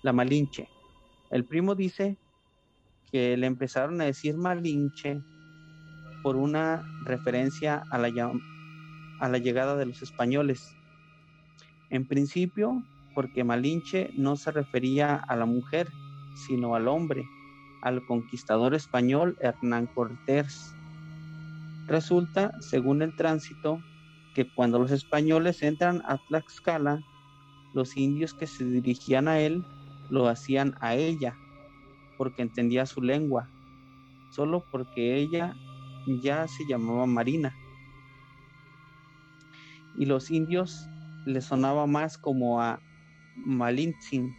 [0.02, 0.68] La Malinche.
[1.30, 2.18] El primo dice
[3.10, 5.22] que le empezaron a decir Malinche
[6.22, 8.32] por una referencia a la,
[9.20, 10.76] a la llegada de los españoles.
[11.88, 15.88] En principio, porque Malinche no se refería a la mujer,
[16.46, 17.24] sino al hombre,
[17.84, 20.74] al conquistador español Hernán Cortés.
[21.86, 23.78] Resulta, según el tránsito,
[24.34, 27.00] que cuando los españoles entran a Tlaxcala,
[27.74, 29.64] los indios que se dirigían a él
[30.08, 31.36] lo hacían a ella,
[32.16, 33.48] porque entendía su lengua,
[34.30, 35.54] solo porque ella
[36.22, 37.54] ya se llamaba Marina.
[39.96, 40.88] Y los indios
[41.26, 42.80] le sonaba más como a
[43.36, 44.34] Malintzin,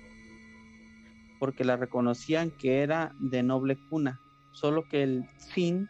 [1.45, 4.19] porque la reconocían que era de noble cuna,
[4.51, 5.87] solo que el sin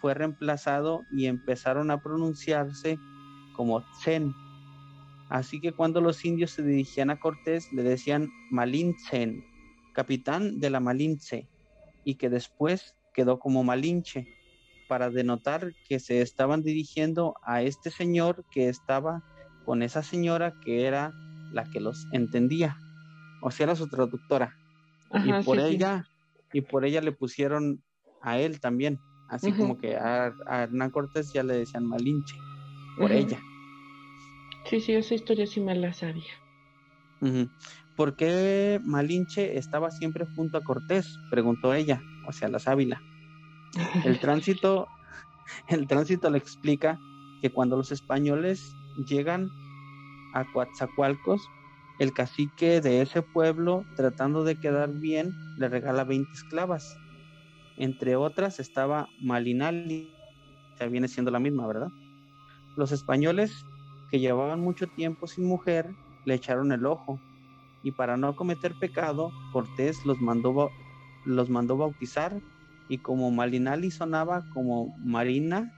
[0.00, 2.96] fue reemplazado y empezaron a pronunciarse
[3.56, 4.32] como Zen.
[5.30, 9.44] Así que cuando los indios se dirigían a Cortés le decían Malintzen,
[9.94, 11.48] capitán de la Malinche,
[12.04, 14.28] y que después quedó como Malinche,
[14.86, 19.24] para denotar que se estaban dirigiendo a este señor que estaba
[19.64, 21.12] con esa señora que era
[21.50, 22.78] la que los entendía,
[23.42, 24.56] o sea, era su traductora.
[25.24, 26.08] Y por ella,
[26.52, 27.82] y por ella le pusieron
[28.22, 28.98] a él también,
[29.28, 32.36] así como que a, Hernán Cortés ya le decían Malinche
[32.96, 33.38] por ella.
[34.64, 36.32] Sí, sí, esa historia sí me la sabía.
[37.96, 41.18] ¿Por qué Malinche estaba siempre junto a Cortés?
[41.30, 43.00] Preguntó ella, o sea, la sábila.
[44.04, 44.88] El tránsito,
[45.68, 46.98] el tránsito le explica
[47.40, 48.74] que cuando los españoles
[49.06, 49.50] llegan
[50.34, 51.42] a Coatzacoalcos,
[51.98, 56.96] el cacique de ese pueblo, tratando de quedar bien, le regala 20 esclavas.
[57.76, 60.12] Entre otras estaba Malinali,
[60.78, 61.88] que viene siendo la misma, ¿verdad?
[62.76, 63.64] Los españoles
[64.10, 65.88] que llevaban mucho tiempo sin mujer
[66.24, 67.20] le echaron el ojo
[67.82, 70.70] y para no cometer pecado, Cortés los mandó,
[71.26, 72.40] los mandó bautizar
[72.88, 75.72] y como Malinali sonaba como Marina,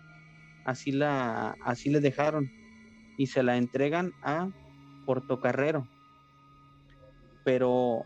[0.64, 2.50] así, la, así le dejaron
[3.18, 4.48] y se la entregan a
[5.04, 5.86] Portocarrero.
[7.46, 8.04] Pero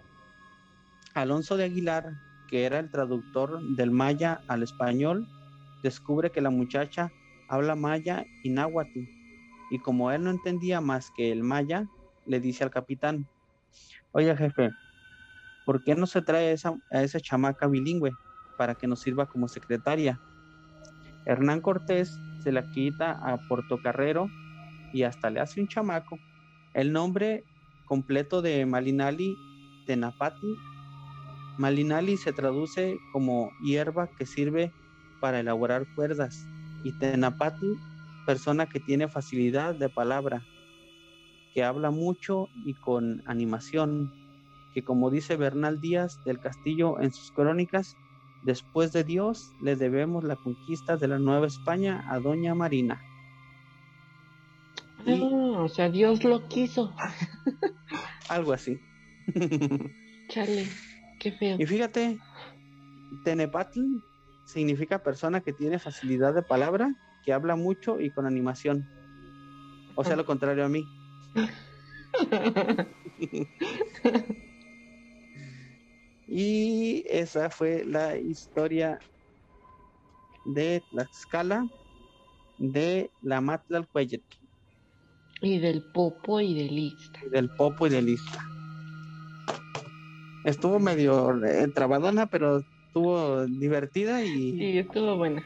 [1.14, 2.12] Alonso de Aguilar,
[2.50, 5.26] que era el traductor del maya al español,
[5.82, 7.10] descubre que la muchacha
[7.48, 9.00] habla maya y náhuatl.
[9.70, 11.86] Y como él no entendía más que el maya,
[12.26, 13.26] le dice al capitán,
[14.12, 14.72] oye jefe,
[15.64, 18.12] ¿por qué no se trae esa, a esa chamaca bilingüe
[18.58, 20.20] para que nos sirva como secretaria?
[21.24, 24.28] Hernán Cortés se la quita a Portocarrero
[24.92, 26.18] y hasta le hace un chamaco.
[26.74, 27.42] El nombre
[27.90, 29.36] completo de Malinali
[29.84, 30.56] Tenapati
[31.58, 34.72] Malinali se traduce como hierba que sirve
[35.20, 36.46] para elaborar cuerdas
[36.84, 37.74] y Tenapati,
[38.26, 40.42] persona que tiene facilidad de palabra,
[41.52, 44.12] que habla mucho y con animación,
[44.72, 47.96] que como dice Bernal Díaz del Castillo en sus crónicas,
[48.44, 53.02] después de Dios le debemos la conquista de la Nueva España a Doña Marina.
[55.06, 56.94] Ah, o sea, Dios lo quiso.
[58.28, 58.78] algo así.
[60.28, 60.66] Chale,
[61.18, 61.56] qué feo.
[61.58, 62.18] Y fíjate,
[63.24, 63.80] Tenepatl
[64.44, 66.94] significa persona que tiene facilidad de palabra,
[67.24, 68.88] que habla mucho y con animación.
[69.94, 70.84] O sea, lo contrario a mí.
[76.26, 78.98] y esa fue la historia
[80.44, 81.68] de Tlaxcala
[82.58, 84.22] de la Matlalcueyet.
[85.40, 87.20] Y del Popo y de Lista.
[87.30, 88.44] del Popo y de Lista.
[90.44, 94.52] Estuvo medio eh, trabadona, pero estuvo divertida y...
[94.52, 95.44] Sí, estuvo buena.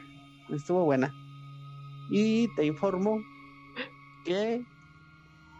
[0.49, 1.13] Estuvo buena.
[2.09, 3.21] Y te informo
[4.25, 4.63] que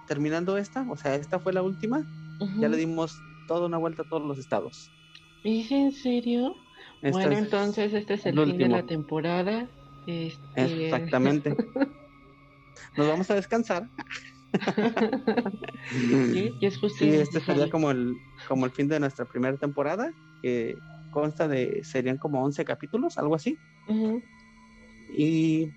[0.07, 2.05] terminando esta, o sea, esta fue la última,
[2.59, 3.17] ya le dimos
[3.47, 4.91] toda una vuelta a todos los estados.
[5.43, 6.55] ¿Es en serio?
[7.01, 9.67] bueno, entonces este es el fin de la temporada.
[10.07, 10.85] Este...
[10.85, 11.55] Exactamente.
[12.97, 13.89] Nos vamos a descansar.
[15.91, 18.15] sí, es sí, este sería como el,
[18.47, 20.77] como el fin de nuestra primera temporada, que
[21.11, 23.57] consta de, serían como 11 capítulos, algo así.
[25.17, 25.69] Y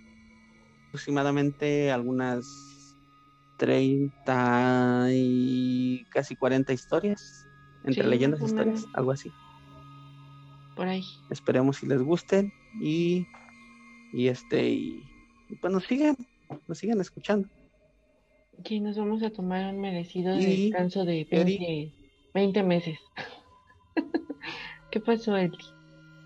[0.89, 2.97] aproximadamente algunas
[3.59, 7.47] 30 y casi 40 historias,
[7.85, 9.31] entre leyendas y historias, algo así.
[10.75, 11.05] Por ahí.
[11.31, 13.27] Esperemos si les gusten y,
[14.13, 15.05] y este, y,
[15.61, 16.17] pues nos sigan,
[16.67, 17.49] nos sigan escuchando.
[18.65, 21.27] Sí, nos vamos a tomar un merecido descanso de
[22.35, 22.99] 20, meses.
[24.91, 25.59] ¿Qué pasó, Eli?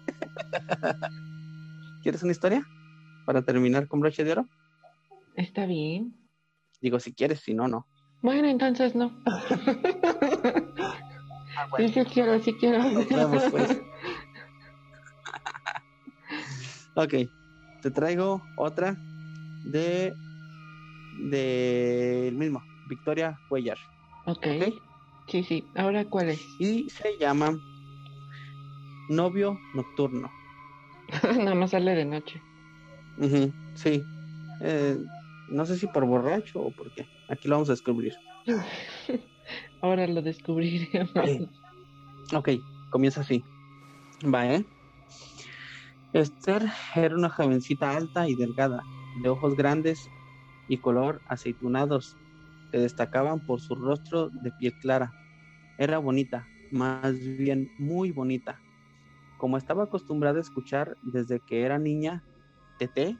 [2.02, 2.66] ¿Quieres una historia?
[3.26, 4.48] Para terminar con broche de oro.
[5.36, 6.14] Está bien.
[6.80, 7.86] Digo, si quieres, si no, no.
[8.22, 9.12] Bueno, entonces no.
[11.54, 12.82] Ah, sí, sí quiero, sí quiero.
[13.50, 13.78] Pues.
[16.94, 17.14] ok,
[17.82, 18.96] te traigo otra
[19.64, 20.14] de
[21.18, 23.78] del mismo, Victoria Cuellar.
[24.26, 24.62] Okay.
[24.62, 24.82] ok.
[25.28, 25.64] Sí, sí.
[25.74, 26.44] Ahora, ¿cuál es?
[26.58, 27.58] Y se llama
[29.08, 30.30] Novio Nocturno.
[31.38, 32.40] Nada más sale de noche.
[33.74, 34.02] sí.
[34.60, 34.96] Eh,
[35.48, 37.06] no sé si por borracho o por qué.
[37.28, 38.14] Aquí lo vamos a descubrir.
[39.82, 41.10] Ahora lo descubriremos.
[42.34, 42.50] Ok,
[42.90, 43.44] comienza así.
[44.24, 44.64] Va, ¿eh?
[46.12, 46.62] Esther
[46.94, 48.82] era una jovencita alta y delgada,
[49.20, 50.08] de ojos grandes
[50.68, 52.16] y color aceitunados,
[52.70, 55.12] que destacaban por su rostro de piel clara.
[55.78, 58.58] Era bonita, más bien muy bonita.
[59.38, 62.22] Como estaba acostumbrada a escuchar desde que era niña,
[62.78, 63.18] Tete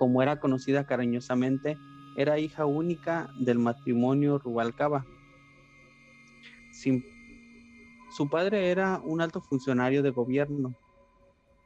[0.00, 1.76] como era conocida cariñosamente,
[2.16, 5.04] era hija única del matrimonio Rubalcaba.
[8.16, 10.74] su padre era un alto funcionario de gobierno,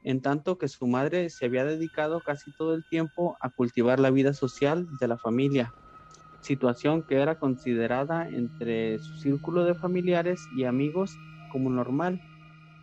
[0.04, 4.10] en tanto que su madre se había dedicado casi todo el tiempo a cultivar la
[4.10, 5.72] vida social de la familia,
[6.42, 11.16] situación que era considerada entre su círculo de familiares y amigos
[11.50, 12.20] como normal,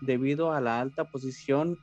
[0.02, 1.78] debido a la alta posición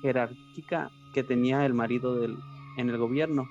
[0.00, 2.36] jerárquica que tenía el marido del,
[2.76, 3.48] en el gobierno.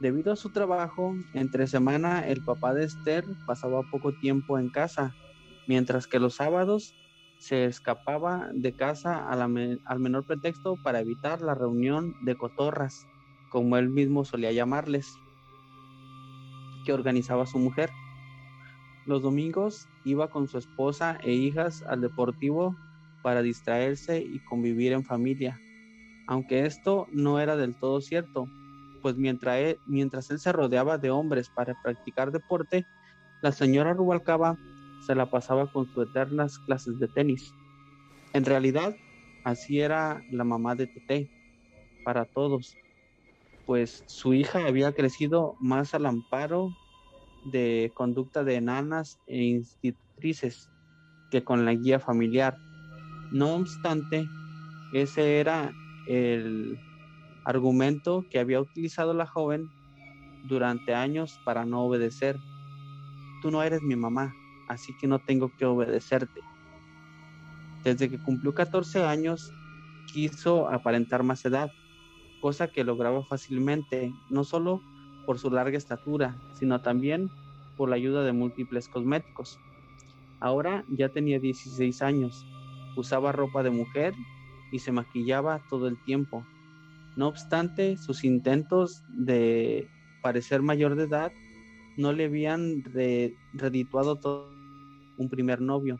[0.00, 5.14] Debido a su trabajo, entre semana el papá de Esther pasaba poco tiempo en casa,
[5.66, 6.94] mientras que los sábados
[7.46, 13.06] se escapaba de casa al menor pretexto para evitar la reunión de cotorras,
[13.50, 15.14] como él mismo solía llamarles,
[16.84, 17.90] que organizaba su mujer.
[19.06, 22.76] Los domingos iba con su esposa e hijas al deportivo
[23.22, 25.58] para distraerse y convivir en familia
[26.26, 28.48] aunque esto no era del todo cierto,
[29.02, 32.86] pues mientras él, mientras él se rodeaba de hombres para practicar deporte,
[33.42, 34.56] la señora Rubalcaba
[35.00, 37.52] se la pasaba con sus eternas clases de tenis.
[38.32, 38.96] En realidad,
[39.44, 41.28] así era la mamá de Tete
[42.04, 42.76] para todos,
[43.66, 46.70] pues su hija había crecido más al amparo
[47.44, 50.68] de conducta de enanas e institutrices
[51.30, 52.56] que con la guía familiar.
[53.30, 54.26] No obstante,
[54.92, 55.72] ese era
[56.08, 56.78] el
[57.44, 59.68] argumento que había utilizado la joven
[60.48, 62.36] durante años para no obedecer.
[63.42, 64.34] Tú no eres mi mamá,
[64.68, 66.40] así que no tengo que obedecerte.
[67.82, 69.52] Desde que cumplió 14 años,
[70.12, 71.70] quiso aparentar más edad,
[72.40, 74.80] cosa que lograba fácilmente, no solo
[75.26, 77.30] por su larga estatura, sino también
[77.76, 79.58] por la ayuda de múltiples cosméticos.
[80.40, 82.46] Ahora ya tenía 16 años,
[82.96, 84.14] usaba ropa de mujer
[84.72, 86.44] y se maquillaba todo el tiempo.
[87.16, 89.88] No obstante, sus intentos de
[90.22, 91.32] parecer mayor de edad
[91.96, 92.82] no le habían
[93.52, 94.50] redituado todo
[95.18, 95.98] un primer novio.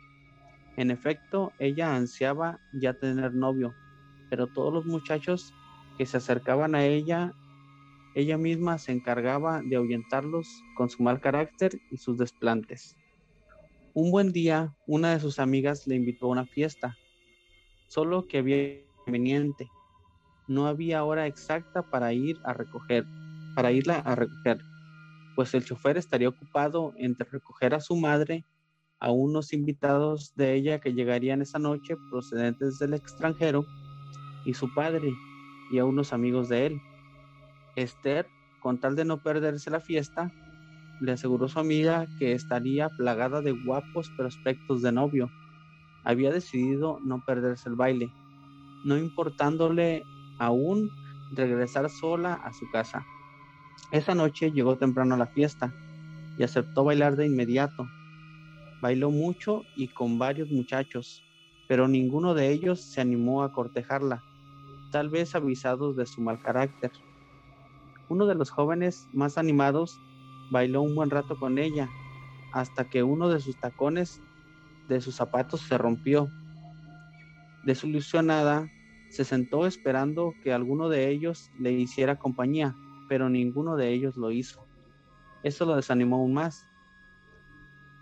[0.76, 3.74] En efecto, ella ansiaba ya tener novio,
[4.30, 5.52] pero todos los muchachos
[5.96, 7.32] que se acercaban a ella,
[8.14, 12.96] ella misma se encargaba de ahuyentarlos con su mal carácter y sus desplantes.
[13.92, 16.98] Un buen día, una de sus amigas le invitó a una fiesta,
[17.86, 19.70] solo que había conveniente.
[20.48, 23.06] No había hora exacta para ir a recoger,
[23.54, 24.58] para irla a recoger,
[25.34, 28.44] pues el chofer estaría ocupado entre recoger a su madre,
[29.00, 33.64] a unos invitados de ella que llegarían esa noche procedentes del extranjero,
[34.44, 35.12] y su padre,
[35.70, 36.80] y a unos amigos de él.
[37.76, 38.26] Esther,
[38.60, 40.32] con tal de no perderse la fiesta,
[41.00, 45.30] le aseguró su amiga que estaría plagada de guapos prospectos de novio.
[46.04, 48.12] Había decidido no perderse el baile,
[48.84, 50.04] no importándole
[50.38, 50.90] aún
[51.32, 53.04] regresar sola a su casa.
[53.90, 55.72] Esa noche llegó temprano a la fiesta
[56.36, 57.88] y aceptó bailar de inmediato.
[58.80, 61.22] Bailó mucho y con varios muchachos,
[61.68, 64.22] pero ninguno de ellos se animó a cortejarla,
[64.90, 66.92] tal vez avisados de su mal carácter.
[68.08, 69.98] Uno de los jóvenes más animados
[70.50, 71.88] bailó un buen rato con ella,
[72.52, 74.20] hasta que uno de sus tacones
[74.88, 76.30] de sus zapatos se rompió.
[77.64, 78.68] Desilusionada,
[79.08, 82.76] se sentó esperando que alguno de ellos le hiciera compañía,
[83.08, 84.66] pero ninguno de ellos lo hizo.
[85.42, 86.66] Eso lo desanimó aún más,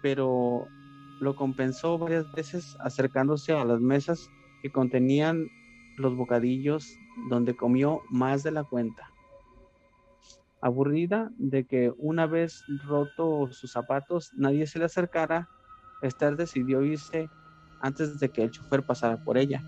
[0.03, 0.69] pero
[1.21, 4.29] lo compensó varias veces acercándose a las mesas
[4.63, 5.49] que contenían
[5.97, 6.97] los bocadillos
[7.29, 9.11] donde comió más de la cuenta.
[10.61, 15.49] Aburrida de que una vez roto sus zapatos nadie se le acercara,
[16.03, 17.29] Esther decidió irse
[17.81, 19.63] antes de que el chofer pasara por ella.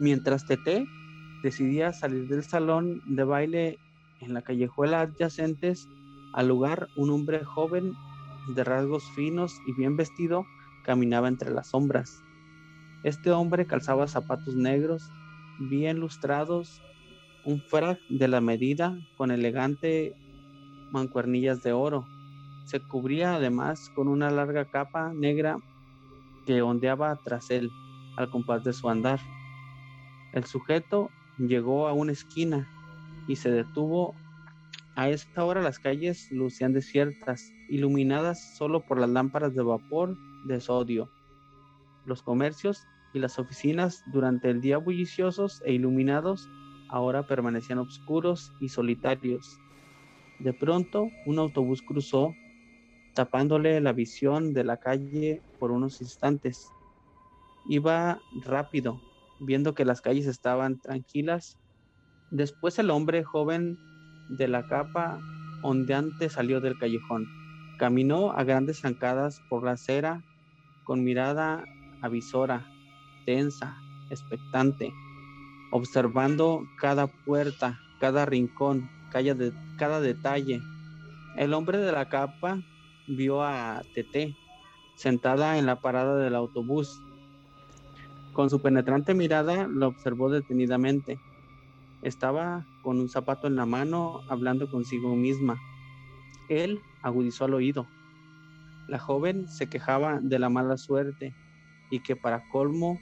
[0.00, 0.86] Mientras Tete
[1.42, 3.78] decidía salir del salón de baile
[4.20, 5.88] en la callejuela adyacentes
[6.32, 7.94] al lugar, un hombre joven
[8.54, 10.44] de rasgos finos y bien vestido
[10.84, 12.22] caminaba entre las sombras.
[13.02, 15.10] Este hombre calzaba zapatos negros,
[15.58, 16.82] bien lustrados
[17.44, 20.16] un frac de la medida con elegante
[20.90, 22.04] mancuernillas de oro.
[22.64, 25.58] Se cubría además con una larga capa negra
[26.44, 27.70] que ondeaba tras él
[28.16, 29.20] al compás de su andar.
[30.32, 32.68] El sujeto llegó a una esquina
[33.26, 34.14] y se detuvo.
[34.94, 40.16] A esta hora las calles lucían desiertas, iluminadas solo por las lámparas de vapor
[40.46, 41.10] de sodio.
[42.06, 46.48] Los comercios y las oficinas durante el día bulliciosos e iluminados
[46.88, 49.58] ahora permanecían oscuros y solitarios.
[50.38, 52.34] De pronto, un autobús cruzó,
[53.14, 56.68] tapándole la visión de la calle por unos instantes.
[57.68, 59.00] Iba rápido,
[59.40, 61.56] viendo que las calles estaban tranquilas.
[62.30, 63.78] Después el hombre joven
[64.28, 65.18] de la capa
[65.62, 67.26] ondeante salió del callejón.
[67.78, 70.22] Caminó a grandes zancadas por la acera,
[70.84, 71.64] con mirada
[72.02, 72.66] avisora,
[73.24, 73.76] tensa,
[74.10, 74.92] expectante
[75.70, 80.62] observando cada puerta, cada rincón, cada, detalle.
[81.36, 82.62] El hombre de la capa
[83.06, 84.34] vio a Tete
[84.96, 87.00] sentada en la parada del autobús.
[88.32, 91.18] Con su penetrante mirada lo observó detenidamente.
[92.02, 95.58] Estaba con un zapato en la mano hablando consigo misma.
[96.48, 97.86] Él agudizó al oído.
[98.88, 101.34] La joven se quejaba de la mala suerte
[101.90, 102.98] y que para colmo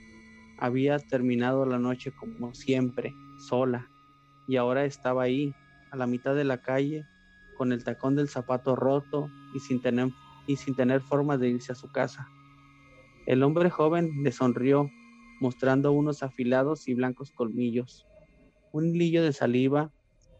[0.59, 3.90] había terminado la noche como siempre, sola,
[4.47, 5.55] y ahora estaba ahí,
[5.90, 7.05] a la mitad de la calle,
[7.57, 10.11] con el tacón del zapato roto y sin tener,
[10.47, 12.28] y sin tener forma de irse a su casa.
[13.26, 14.90] El hombre joven le sonrió,
[15.40, 18.07] mostrando unos afilados y blancos colmillos.
[18.75, 19.93] Un hilillo de saliva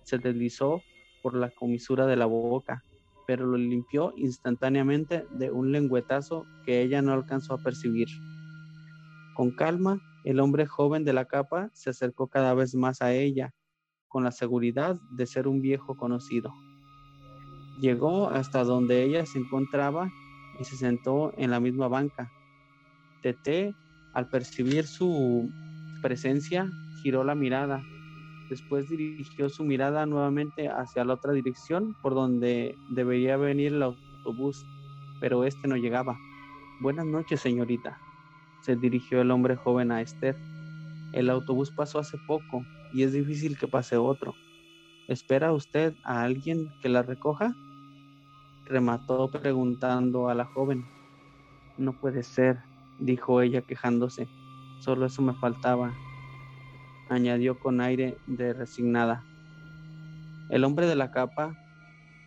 [0.03, 0.83] se deslizó
[1.23, 2.83] por la comisura de la boca,
[3.29, 8.09] pero lo limpió instantáneamente de un lengüetazo que ella no alcanzó a percibir.
[9.37, 13.55] Con calma, el hombre joven de la capa se acercó cada vez más a ella,
[14.09, 16.53] con la seguridad de ser un viejo conocido.
[17.81, 20.11] Llegó hasta donde ella se encontraba
[20.59, 22.33] y se sentó en la misma banca.
[23.23, 23.77] Tete,
[24.13, 25.49] al percibir su
[26.03, 26.69] presencia,
[27.01, 27.81] giró la mirada.
[28.49, 34.65] Después dirigió su mirada nuevamente hacia la otra dirección por donde debería venir el autobús,
[35.21, 36.19] pero este no llegaba.
[36.81, 37.99] Buenas noches, señorita,
[38.61, 40.37] se dirigió el hombre joven a Esther.
[41.13, 44.35] El autobús pasó hace poco y es difícil que pase otro.
[45.09, 47.55] ¿Espera usted a alguien que la recoja?
[48.67, 50.85] Remató preguntando a la joven.
[51.79, 52.59] No puede ser,
[52.99, 54.29] dijo ella quejándose.
[54.81, 55.95] Solo eso me faltaba,
[57.09, 59.25] añadió con aire de resignada.
[60.51, 61.57] El hombre de la capa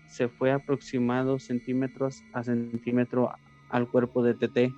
[0.07, 3.31] se fue aproximado centímetros a centímetro
[3.69, 4.73] al cuerpo de Tete.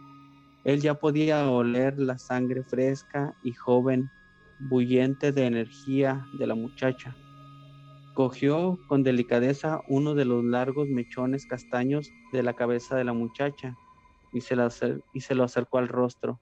[0.63, 4.09] Él ya podía oler la sangre fresca y joven,
[4.69, 7.15] bullente de energía de la muchacha.
[8.13, 13.77] Cogió con delicadeza uno de los largos mechones castaños de la cabeza de la muchacha
[14.33, 14.55] y se,
[15.13, 16.39] y se lo acercó al rostro.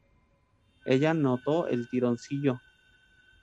[0.86, 2.60] Ella notó el tironcillo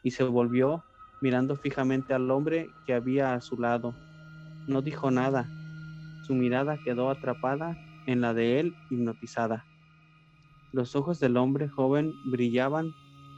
[0.04, 0.84] y se volvió
[1.20, 3.94] mirando fijamente al hombre que había a su lado.
[4.68, 5.48] No dijo nada.
[6.26, 7.76] Su mirada quedó atrapada
[8.06, 9.64] en la de él, hipnotizada.
[10.72, 12.92] Los ojos del hombre joven brillaban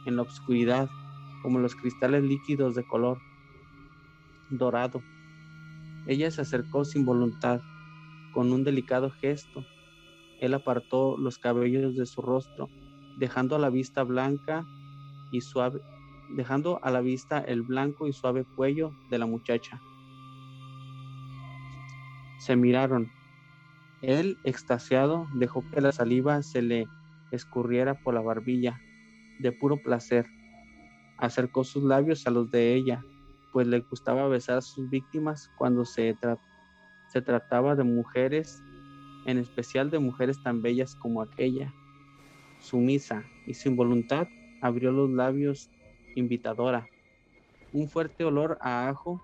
[0.05, 0.89] en la oscuridad
[1.43, 3.19] como los cristales líquidos de color
[4.51, 5.03] dorado.
[6.07, 7.61] Ella se acercó sin voluntad,
[8.33, 9.65] con un delicado gesto.
[10.41, 12.69] Él apartó los cabellos de su rostro
[13.17, 14.67] dejando la vista blanca
[15.31, 15.81] y suave,
[16.31, 19.81] dejando a la vista el blanco y suave cuello de la muchacha.
[22.39, 23.11] Se miraron.
[24.03, 26.87] Él, extasiado, dejó que la saliva se le
[27.31, 28.81] escurriera por la barbilla,
[29.39, 30.27] de puro placer.
[31.19, 33.03] Acercó sus labios a los de ella,
[33.53, 36.17] pues le gustaba besar a sus víctimas cuando se,
[37.09, 38.63] se trataba de mujeres,
[39.25, 41.73] en especial de mujeres tan bellas como aquella
[42.61, 44.27] sumisa y sin voluntad
[44.61, 45.71] abrió los labios
[46.17, 46.89] invitadora.
[47.73, 49.21] Un fuerte olor a ajo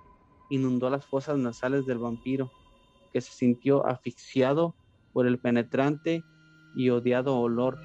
[0.50, 2.50] inundó las fosas nasales del vampiro,
[3.12, 4.74] que se sintió asfixiado
[5.12, 6.24] por el penetrante
[6.74, 7.78] y odiado olor,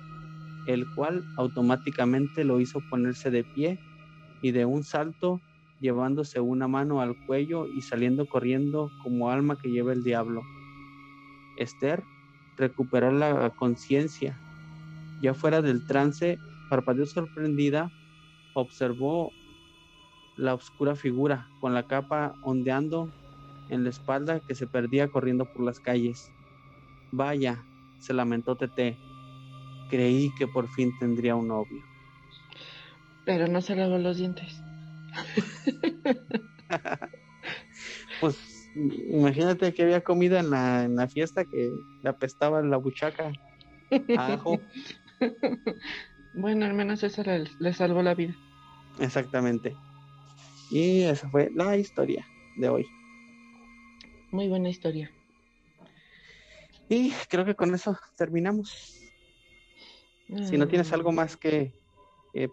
[0.68, 3.80] el cual automáticamente lo hizo ponerse de pie
[4.41, 5.41] y de un salto
[5.80, 10.41] llevándose una mano al cuello y saliendo corriendo como alma que lleva el diablo.
[11.58, 12.03] Esther
[12.58, 14.38] recuperó la conciencia
[15.22, 16.38] ya fuera del trance,
[16.70, 17.91] parpadeó sorprendida,
[18.60, 19.32] observó
[20.36, 23.12] la oscura figura con la capa ondeando
[23.70, 26.32] en la espalda que se perdía corriendo por las calles.
[27.12, 27.64] Vaya,
[27.99, 28.97] se lamentó Tete.
[29.89, 31.84] Creí que por fin tendría un novio.
[33.26, 34.62] Pero no se lavó los dientes.
[38.22, 41.72] pues imagínate que había comida en la, en la fiesta que
[42.03, 43.32] le apestaba la buchaca.
[44.18, 44.60] Ajo.
[46.34, 47.24] bueno, al menos eso
[47.60, 48.36] le, salvó la vida.
[49.00, 49.76] Exactamente.
[50.70, 52.26] Y esa fue la historia
[52.58, 52.86] de hoy.
[54.32, 55.12] Muy buena historia.
[56.89, 58.93] Y creo que con eso terminamos.
[60.43, 61.74] Si no tienes algo más que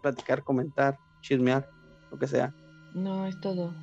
[0.01, 1.69] platicar, comentar, chismear,
[2.11, 2.55] lo que sea.
[2.95, 3.75] No, es todo.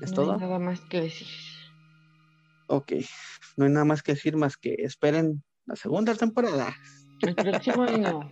[0.00, 0.32] ¿Es no todo?
[0.32, 1.28] Hay nada más que decir.
[2.68, 2.92] Ok,
[3.56, 6.74] no hay nada más que decir más que esperen la segunda temporada.
[7.20, 8.30] El próximo año.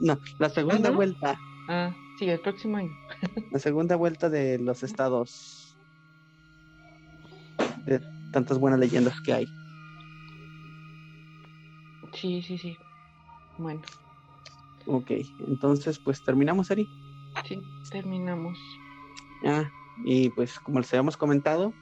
[0.00, 1.38] no, la segunda vuelta.
[1.68, 2.90] Ah, sí, el próximo año.
[3.52, 5.76] la segunda vuelta de los estados.
[7.86, 8.00] De
[8.32, 9.46] tantas buenas leyendas que hay.
[12.12, 12.76] Sí, sí, sí.
[13.58, 13.82] Bueno.
[14.86, 15.10] Ok,
[15.48, 16.86] entonces pues terminamos, Eri.
[17.46, 17.60] Sí,
[17.90, 18.58] terminamos.
[19.46, 19.68] Ah,
[20.04, 21.72] y pues como les habíamos comentado,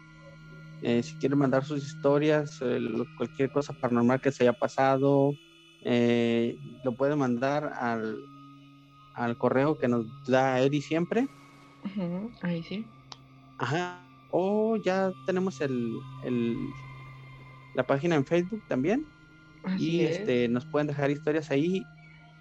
[0.82, 2.60] eh, si quieren mandar sus historias,
[3.16, 5.34] cualquier cosa paranormal que se haya pasado,
[5.84, 8.16] eh, lo puede mandar al,
[9.14, 11.28] al correo que nos da Eri siempre.
[12.42, 12.86] ahí sí.
[13.58, 13.98] Ajá.
[14.30, 16.56] O ya tenemos el, el,
[17.74, 19.06] la página en Facebook también.
[19.78, 21.82] y este nos pueden dejar historias ahí.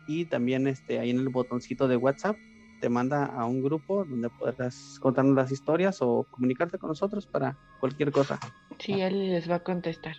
[0.07, 2.35] Y también este ahí en el botoncito de WhatsApp
[2.79, 7.55] te manda a un grupo donde podrás contarnos las historias o comunicarte con nosotros para
[7.79, 8.39] cualquier cosa.
[8.79, 10.15] Sí, él les va a contestar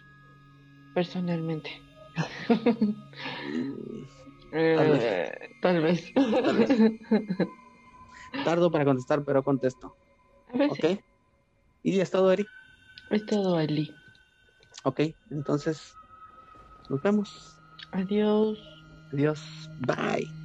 [0.95, 1.71] personalmente.
[4.55, 6.13] Eh, tal, vez.
[8.45, 9.97] Tardo para contestar, pero contesto.
[10.69, 11.01] Ok.
[11.85, 12.49] ¿Y es todo, Eric?
[13.11, 13.97] Es todo, Eli.
[14.85, 15.01] Ok,
[15.31, 15.97] entonces
[16.89, 17.61] nos vemos.
[17.93, 18.59] Adiós.
[19.13, 19.41] Adiós.
[19.79, 20.42] Bye.